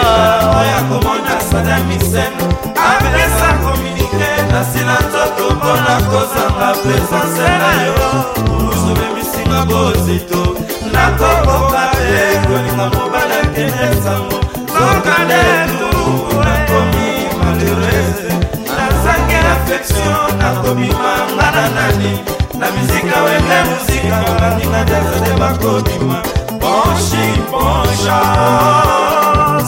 [0.60, 2.34] oya komona sadamisen
[2.90, 8.00] apesa kominike nasila nzoto mpona kozanga presence na yo
[8.70, 10.42] osobemisinga bozito
[10.94, 14.40] nakokoka te kolinga mobala kende sango
[14.76, 15.44] tokande
[15.78, 15.92] tu
[16.46, 17.10] nakomi
[17.40, 18.34] malheureuse
[19.74, 22.12] perfection nakobima nga na nani
[22.60, 26.18] na mizika wenge muzika baninga jazade bakobima
[26.62, 28.20] ponshi ponsha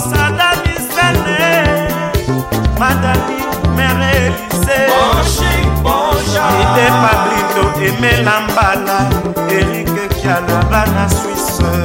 [0.10, 1.46] sadamisene
[2.80, 3.40] madami
[3.78, 5.54] merelise ponshi
[5.84, 7.66] ponsha ide pablindo
[7.96, 8.98] emela mbala
[9.58, 11.76] erike kiala bana swisse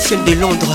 [0.09, 0.66] ancienne de Londres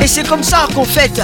[0.00, 1.20] Et c'est comme ça qu'on fête.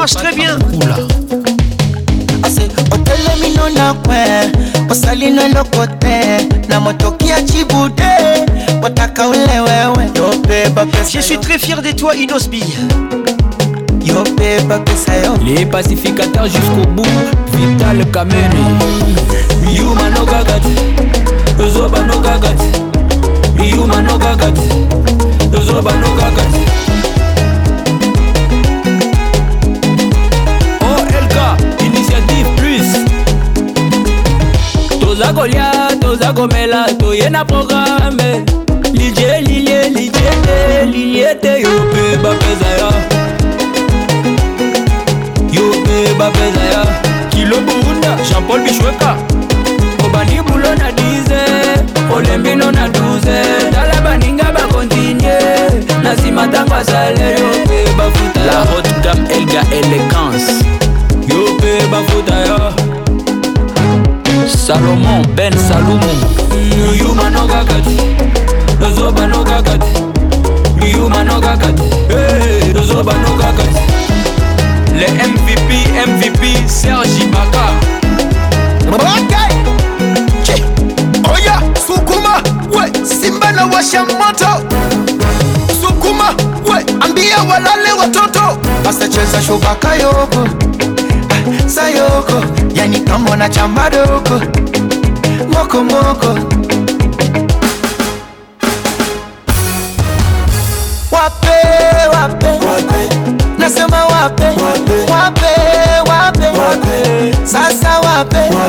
[0.00, 0.59] marche très bien.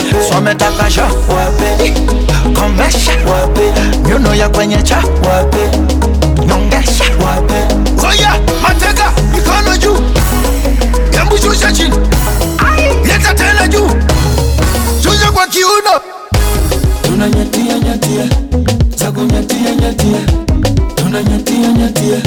[0.09, 1.91] so swametaka sha wapi
[2.53, 3.61] komesha wapi
[4.09, 5.77] nyuno ya kwenye cha wapi
[6.45, 10.01] nyongesha wapi koya mateka mikono juu
[11.21, 11.95] embu shusha chini
[13.05, 13.91] leta tena juu
[15.03, 15.99] shusha kwa kiuno
[17.01, 18.25] tuna nyatia nyatia
[19.15, 22.21] kunyatia nyatia nyatia tuna nyatia nyatia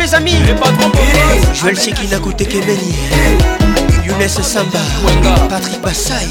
[0.00, 0.32] mes amis
[1.52, 2.94] je le à côté Koute Kemeni
[4.06, 4.78] Younes Samba
[5.50, 6.26] Patrick Bassai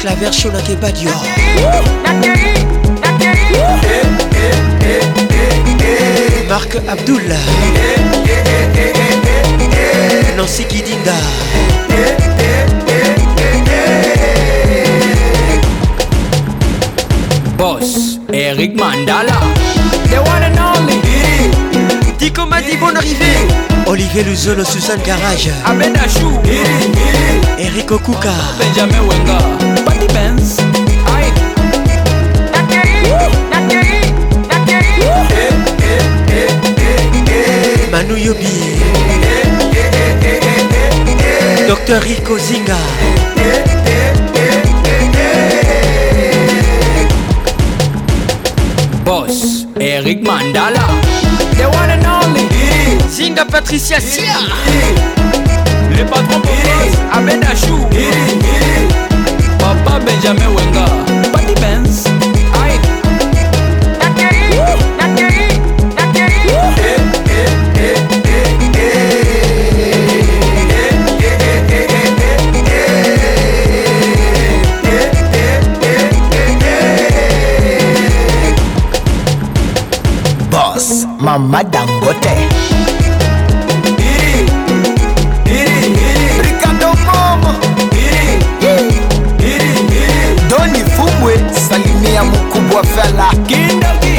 [0.00, 1.10] Claver Chola Kebadio
[6.48, 7.34] Marc Abdullah
[10.38, 11.12] Nancy Kidinda
[17.58, 19.32] Boss Eric Mandala
[22.26, 23.38] Kiko m'a dit bonne arrivée
[23.86, 26.32] Olivier Luzolo, Suzanne Garage Ahmed Achou
[27.56, 29.38] Eric Okuka Benjamin Wenga
[29.84, 30.56] Patty Benz
[37.92, 38.76] Manu Yobi
[41.68, 42.74] Docteur Rico Zinga
[49.04, 50.82] Boss Eric Mandala.
[51.54, 52.42] They wanna know me.
[53.06, 54.36] Zinga Patricia Sia.
[55.94, 56.42] Les patrons
[57.12, 57.86] Abed Achou.
[59.60, 61.32] Papa Benjamin Wenga.
[61.32, 62.15] Buddy Benz.
[81.38, 82.34] mama dangote
[84.00, 84.40] Iri,
[85.56, 85.76] iri,
[86.08, 86.28] iri.
[86.46, 87.52] Ricardo Momo
[87.92, 88.72] Iri,
[89.50, 90.40] iri, iri.
[90.50, 91.34] Doni Fumbwe
[91.68, 94.18] salimia mkubwa fela Kindagi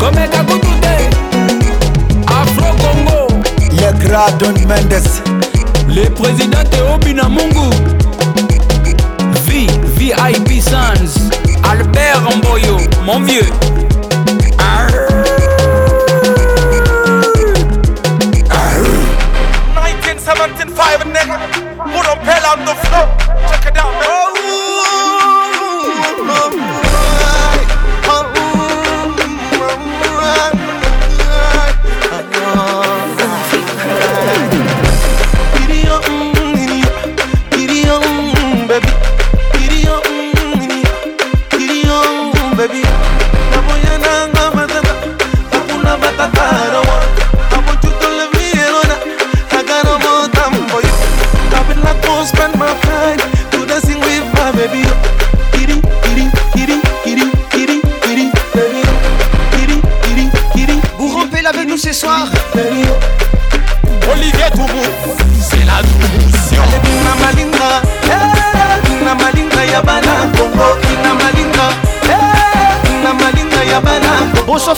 [0.00, 0.94] komeka kutute
[2.26, 3.32] Afro Congo
[3.72, 5.22] Le Grand Don Mendes
[5.88, 7.70] Le président Teobi na Mungu
[9.46, 9.66] V,
[9.96, 11.30] VIP Sans
[11.62, 12.76] Albert Mboyo,
[13.06, 13.46] mon vieux
[22.50, 23.19] out the floor.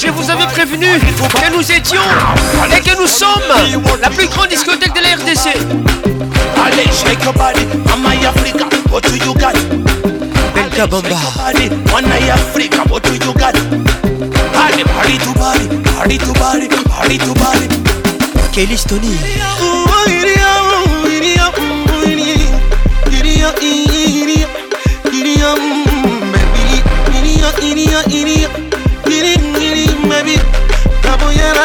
[0.01, 2.01] je vous avais prévenu que nous étions
[2.75, 3.51] et que nous sommes
[4.01, 5.47] la plus grande discothèque de la RDC.
[6.65, 9.53] Allez, shake your body, I'm my Africa, what do you got?
[10.55, 11.17] Benka Bamba.
[11.47, 13.55] Allez, my Africa, what do you got?
[14.55, 17.69] Allez, party to body, party to body, party to body.
[18.53, 18.77] Kelly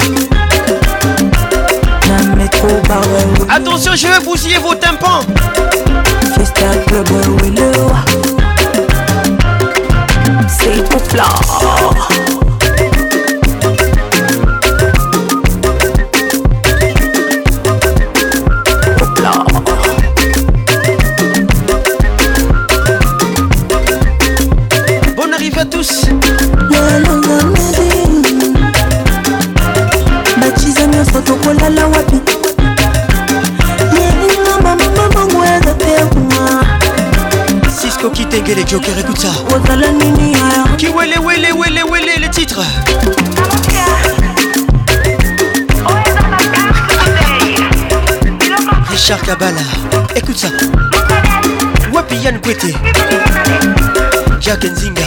[2.09, 5.23] na metro barel attention je vais bousiller vos tympans
[6.35, 7.09] fiesta club
[7.43, 8.42] welewa
[10.49, 12.42] c'est pour plat.
[38.45, 39.29] Kengele Joker, écoute ça.
[40.77, 42.61] Qui wele wele wele wele le titre.
[48.91, 49.61] Richard Kabbalah,
[50.17, 50.49] écoute ça.
[51.93, 52.75] Wapiyan Kwete.
[54.41, 55.07] Jacques Nzinga.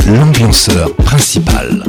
[0.07, 1.83] l'ambianceur principal.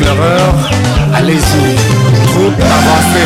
[0.07, 0.55] erreur,
[1.15, 1.77] allez-y,
[2.29, 3.23] trop avancé.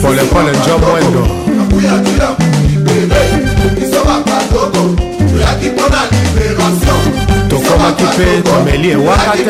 [0.00, 1.22] Pour les poils, job wendo.
[7.48, 9.42] tokomaki mpe tomeli ewaka te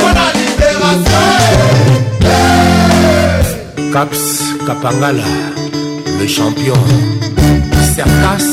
[3.92, 4.24] caps
[4.66, 5.26] kapangala
[6.20, 6.80] le champion
[7.96, 8.48] sercas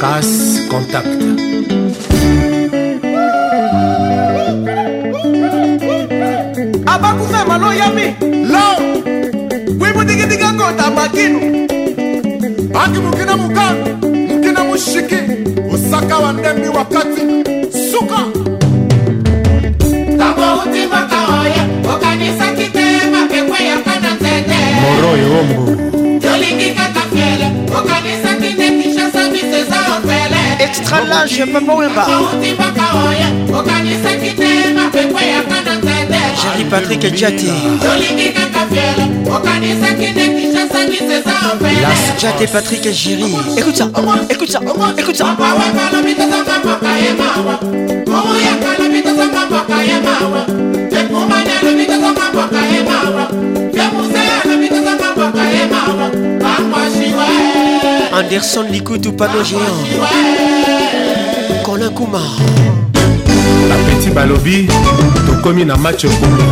[0.00, 0.30] cas
[0.70, 1.20] contact
[6.98, 8.06] abakufɛ malo yami
[8.52, 8.76] lao
[9.80, 11.38] wimudigidiga kota makinu
[12.74, 13.82] bangi mukina muganu
[14.30, 15.18] mukina mushiki
[15.72, 17.22] usaka wa ndembi wakati
[17.90, 18.20] suka
[24.82, 25.62] moro yombo
[26.22, 27.46] tolingikaka fele
[27.78, 32.04] okanisaki te kishasa miseza ofele extra large papa wemba
[33.58, 35.77] okanisaki te mapepo ya kana
[36.40, 37.16] Jerry Patrick et Las
[42.18, 43.24] Djaté Patrick et Jerry.
[43.56, 43.88] Écoute ça,
[44.30, 44.60] écoute ça,
[44.96, 45.36] écoute ça.
[58.12, 59.58] Anderson Likutu Pano Géant.
[61.64, 62.20] Colin Kouma.
[63.72, 64.68] apeti balobi
[65.26, 66.46] tokomi na match ekolo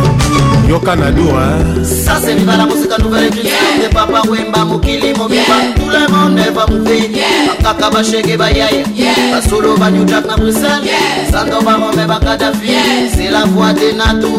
[0.69, 1.57] yoka na dura
[2.05, 7.09] sasa mibala kosika nouvelle kristoe papa wemba mokili mobimba tout le monde va mouver
[7.47, 8.83] bakaka bashege bayaya
[9.31, 12.69] basolo banewjak na bruxelles sando barome bakadafi
[13.15, 14.37] c'est la voix de natou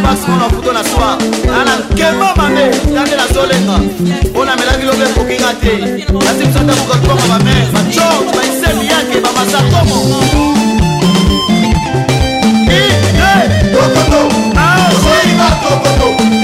[0.00, 1.16] na basimo na futo na soir
[1.46, 3.72] nana nkemba mabe tande nazolenga
[4.28, 5.72] mpo namelaki lobe ekokinga te
[6.24, 9.98] nasimisa ta kokakoma bamere bacor baisemi yake bamasakomo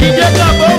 [0.07, 0.72] idekabo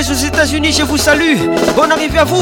[0.00, 1.36] aux États-Unis, je vous salue.
[1.76, 2.38] Bonne arrivée à vous.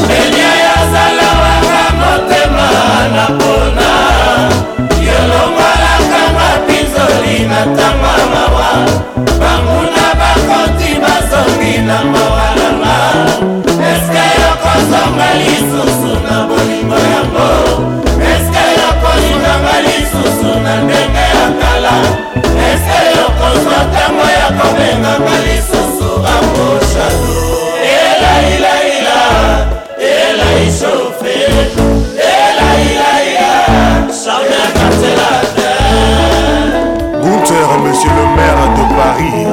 [37.82, 39.45] monsieur le maire de Paris.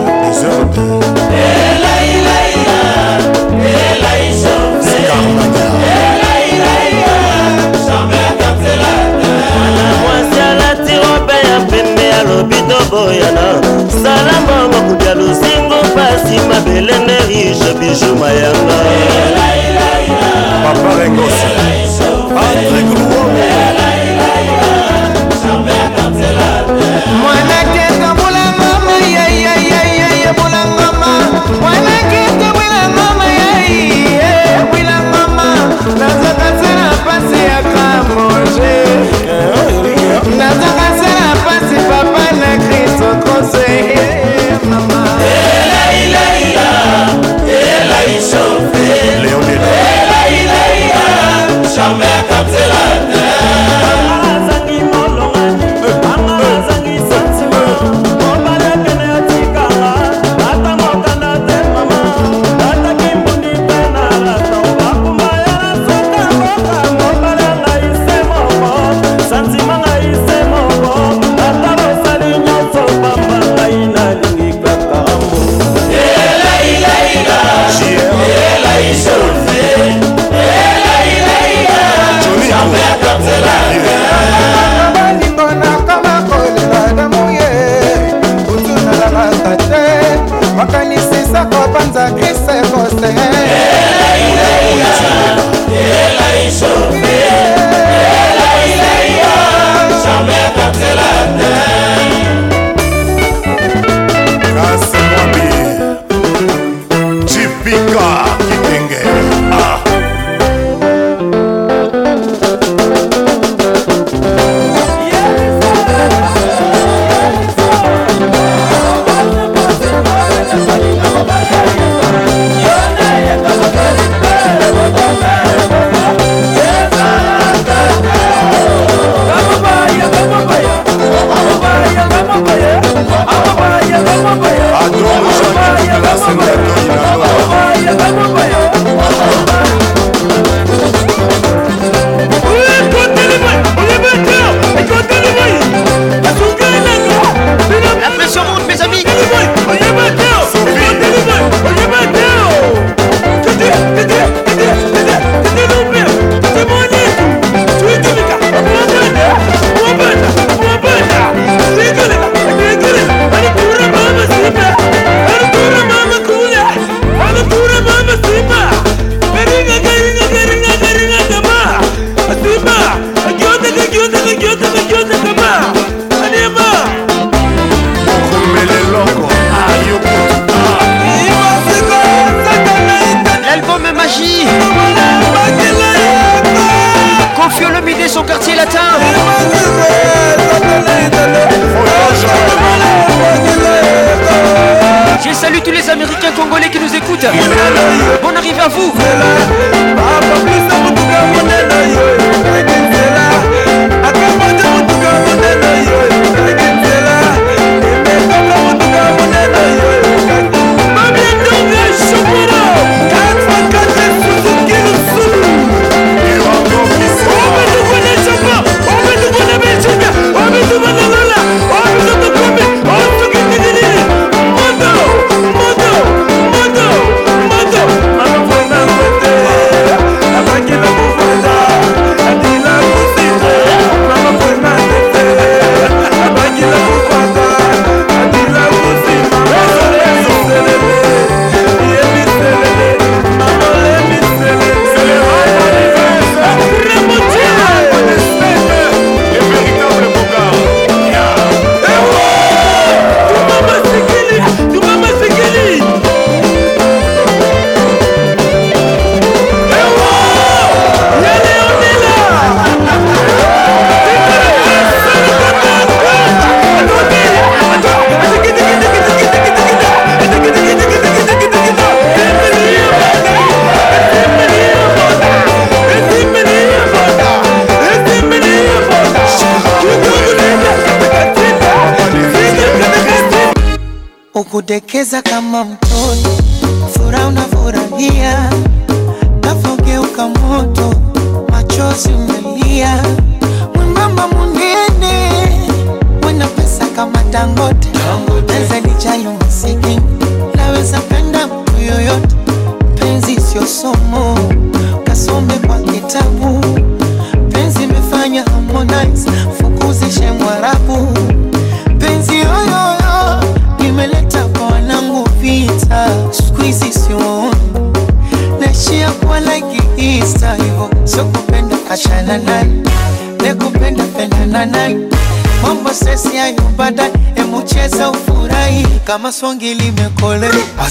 [329.14, 330.90] kama songi limekole kama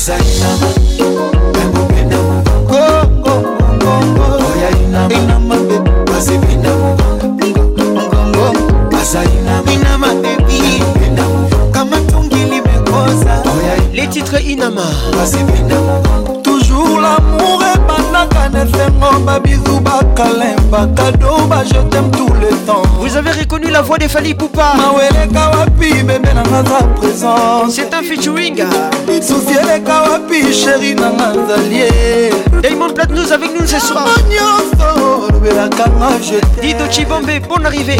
[11.99, 13.42] tungi limekoza
[13.92, 14.83] les titres inama
[16.44, 23.61] toujours l'amour ebandaka na esengo babizu bakalemba kado bajetem tout le temps vous avez reconnu
[23.82, 28.62] la voix de Fali Poupa maweleka wapi bebe nanga za présent c'est un featuring
[29.20, 31.90] susi eleka wapi sheri nanga zalie
[32.62, 37.96] Diamond Platnous avec nous ce soir nyonso olobelaka nga jete Dido Chibombe bonne arrivée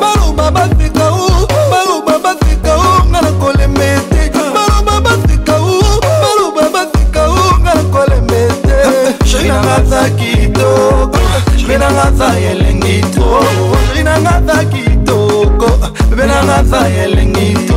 [0.00, 7.28] baloba baseka o baloba baseka o nga na kolema ete baloba baseka o baloba baseka
[7.28, 11.18] o nga na kolema ete sheri nanga za kitoko
[11.58, 13.26] sheri nanga za elengi to
[13.92, 14.87] sheri nanga za kitoko
[16.26, 17.76] nanga va elengi to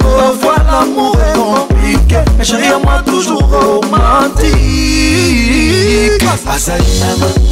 [0.00, 4.52] parfois l'amour est compliqué mais chéri à moi toujours romantique
[6.54, 6.84] azali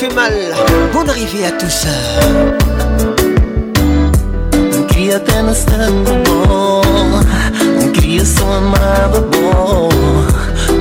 [0.00, 0.32] fait mal.
[0.92, 1.86] Bonne arrivée à tous.
[4.76, 6.82] Um queria apenas tanto bom.
[7.80, 9.88] um queria só amava bom.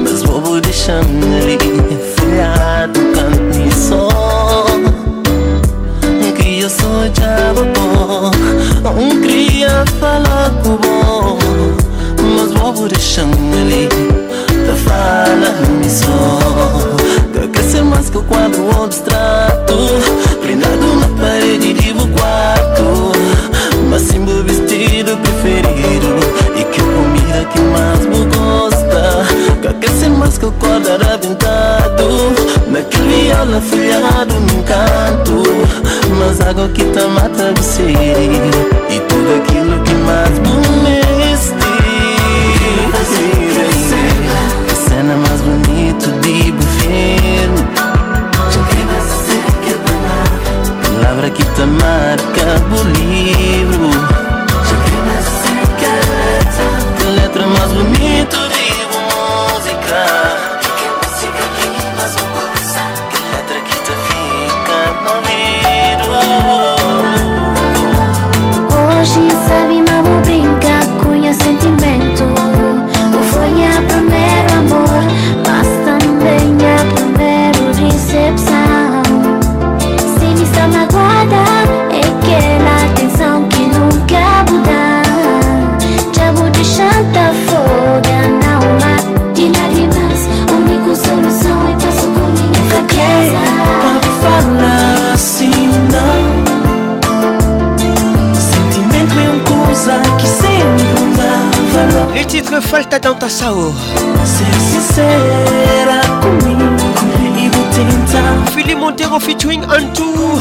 [0.03, 1.57] Mas vou deixando ali
[2.15, 4.67] folhado canto e só.
[6.25, 8.31] Um queria só odiava bom.
[8.99, 11.37] um queria falado com bom.
[12.37, 13.87] Mas vou deixando ali.
[14.49, 17.22] Tá falando só
[17.73, 19.73] ser mais que o quadro abstrato
[20.39, 22.83] Prendado na parede vivo quarto
[23.89, 26.13] Mas sim meu vestido preferido
[26.55, 29.25] E que comida que mais me gosta
[29.63, 32.05] Quer que ser mais que o quadro aventado,
[32.69, 35.43] Naquele viola filhado no encanto
[36.19, 37.81] Mas água que tá mata você
[38.89, 40.63] E tudo aquilo que mais me
[44.87, 47.42] cena é mais bonito de buffet
[51.13, 53.89] palavra que te marca, o livro.
[56.97, 59.99] Que letra mais bonita vivo música.
[60.63, 60.71] Que
[63.29, 65.09] letra que tá fica no
[68.65, 68.75] ouvido.
[68.89, 69.92] Hoje sabe mais.
[102.61, 105.05] falta dans ta sao philippe
[106.21, 106.73] comigo
[108.71, 110.39] e Montero featuring un tour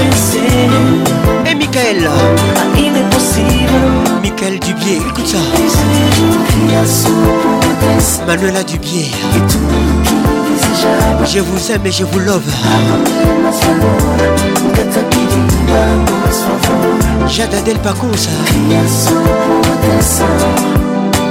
[1.47, 2.09] Et Michael.
[4.23, 5.39] Michael Dubier, écoute ça.
[8.27, 9.11] Manuela Dubier.
[11.27, 12.43] Je vous aime et je vous love.
[17.29, 18.11] Jade le parcours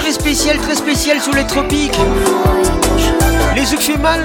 [0.00, 1.98] soirée spéciale, très spéciale sous les tropiques.
[3.54, 4.20] Les yeux que fait mal.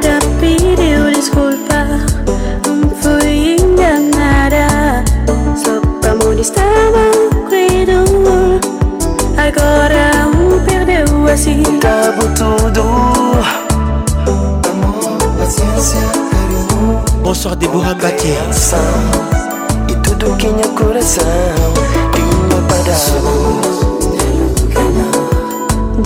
[0.00, 1.80] Te pido disculpa,
[2.66, 5.04] non fui enganada.
[5.62, 7.02] Sobre amor estava
[7.48, 7.98] credo,
[9.46, 11.62] agora o perdeu assim.
[11.76, 12.82] Acabou tudo.
[14.24, 17.02] Amor, paciência, carinho.
[17.22, 18.38] Bonsoir Deborah Mbaké.
[19.90, 21.52] E tudo que minha coração
[22.14, 23.81] tinha para dar.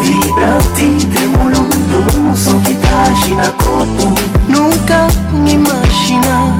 [0.00, 3.04] Vibrante, tremulando Um som que tá
[3.36, 6.56] na corpo Nunca me imagina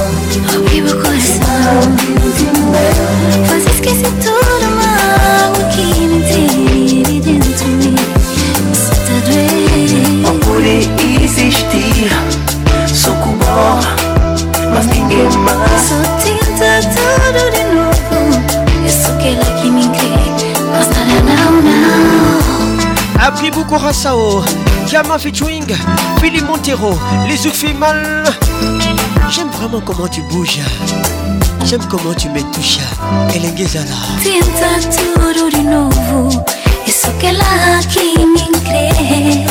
[0.54, 1.16] Abriu o coração
[2.36, 4.75] Senhor, eu esqueci tudo
[15.16, 18.16] kema sotinta todo de nuevo
[18.84, 19.98] eso que la química
[20.78, 21.74] hasta la nauna
[23.26, 24.44] abibu korasao
[24.90, 25.66] Kama featuring
[26.20, 26.96] Philly Montero
[27.28, 28.24] les yeux fait mal
[29.30, 30.60] j'aime vraiment comment tu bouges
[31.68, 32.78] J'aime comment tu me touches,
[33.34, 33.90] Elengezala.
[34.22, 34.68] Tienta
[35.16, 36.44] todo de novo,
[36.86, 39.44] eso que la química cree.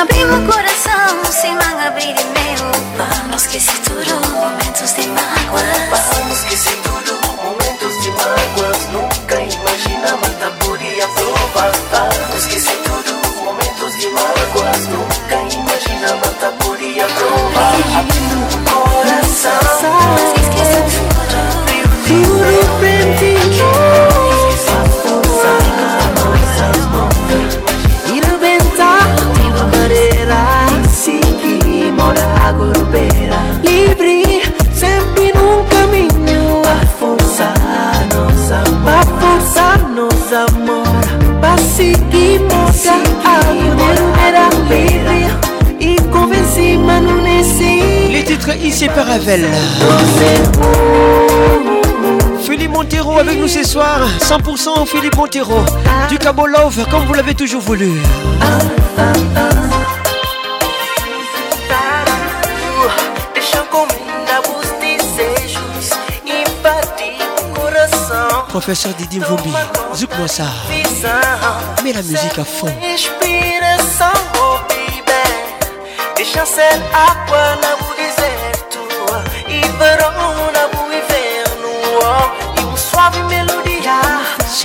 [0.00, 2.64] Abrimos coração sem manga abrir meu,
[2.96, 4.64] para não esquecer tudo.
[48.78, 49.46] C'est par Ravel
[52.44, 54.00] Philippe Montero avec nous ce soir.
[54.20, 55.64] 100% Philippe Montero.
[56.10, 57.90] Du Cabo Love, comme vous l'avez toujours voulu.
[68.48, 69.52] Professeur Didier Mvumbi,
[69.94, 70.44] zouk-moi ça.
[71.82, 72.68] Mets la musique à fond.
[76.16, 77.75] Des à à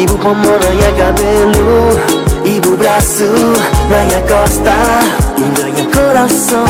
[0.00, 1.74] Ibu Pomor Raya cabelo
[2.44, 3.26] Ibu braço
[3.90, 4.70] Raya costa
[5.60, 6.64] Raya coração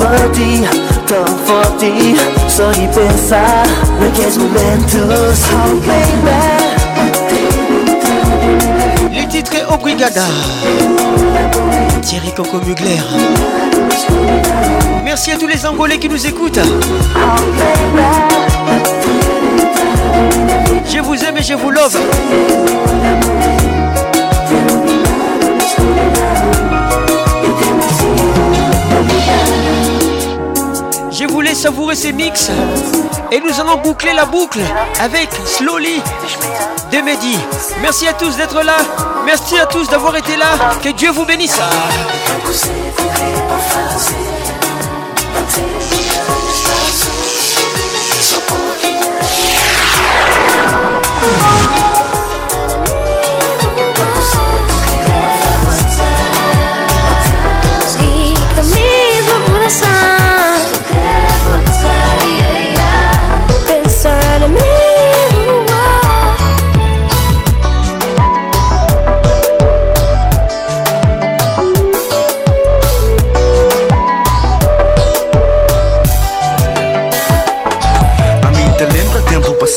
[0.00, 0.58] body forte
[1.06, 1.90] Tão forte
[2.48, 3.64] Só de pensar
[4.00, 6.44] Naqueles momentos Oh baby
[9.20, 10.22] Les titres au Brigada
[12.00, 13.02] Thierry Coco Mugler
[15.04, 16.80] Merci à tous les Angolais qui nous écoutent oh,
[20.90, 21.96] je vous aime et je vous love.
[31.10, 32.50] Je voulais savourer ces mix
[33.30, 34.60] et nous allons boucler la boucle
[35.00, 36.02] avec Slowly
[36.90, 37.36] de Mehdi.
[37.80, 38.76] Merci à tous d'être là,
[39.24, 41.58] merci à tous d'avoir été là, que Dieu vous bénisse.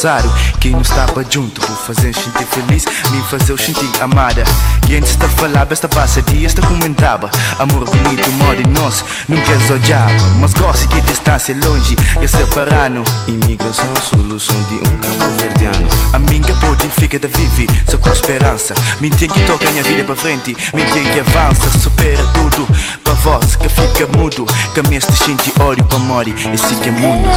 [0.06, 4.44] adversário Quem não estava junto Vou fazer sentir feliz Me fazer sentir amada
[4.88, 9.70] E antes de falar Besta passadia Esta comentava Amor bonito mora em nós nunca queres
[9.70, 10.08] é odiar
[10.40, 15.88] Mas gosto que distância é longe E separando Imigração é solução de um campo verdiano
[16.14, 20.04] A minha pode fica da vive Só com esperança Me tem que tocar minha vida
[20.04, 22.68] para frente Me tem que avança Supera tudo
[23.04, 26.92] Para voz que fica mudo Caminhas de gente olho para mori Esse assim que é
[26.92, 27.28] mundo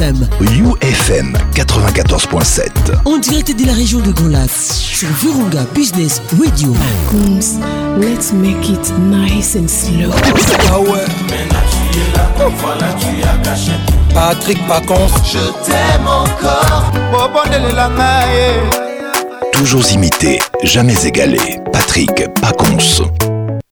[0.00, 1.34] UFM.
[1.54, 2.70] 94.7.
[3.04, 6.72] En direct de la région de Golas sur Virunga Business Radio.
[8.00, 10.12] let's make it nice and slow.
[14.14, 15.10] Patrick Pacons.
[15.24, 16.92] Je t'aime encore.
[19.52, 21.58] Toujours imité, jamais égalé.
[21.72, 23.08] Patrick Pacons.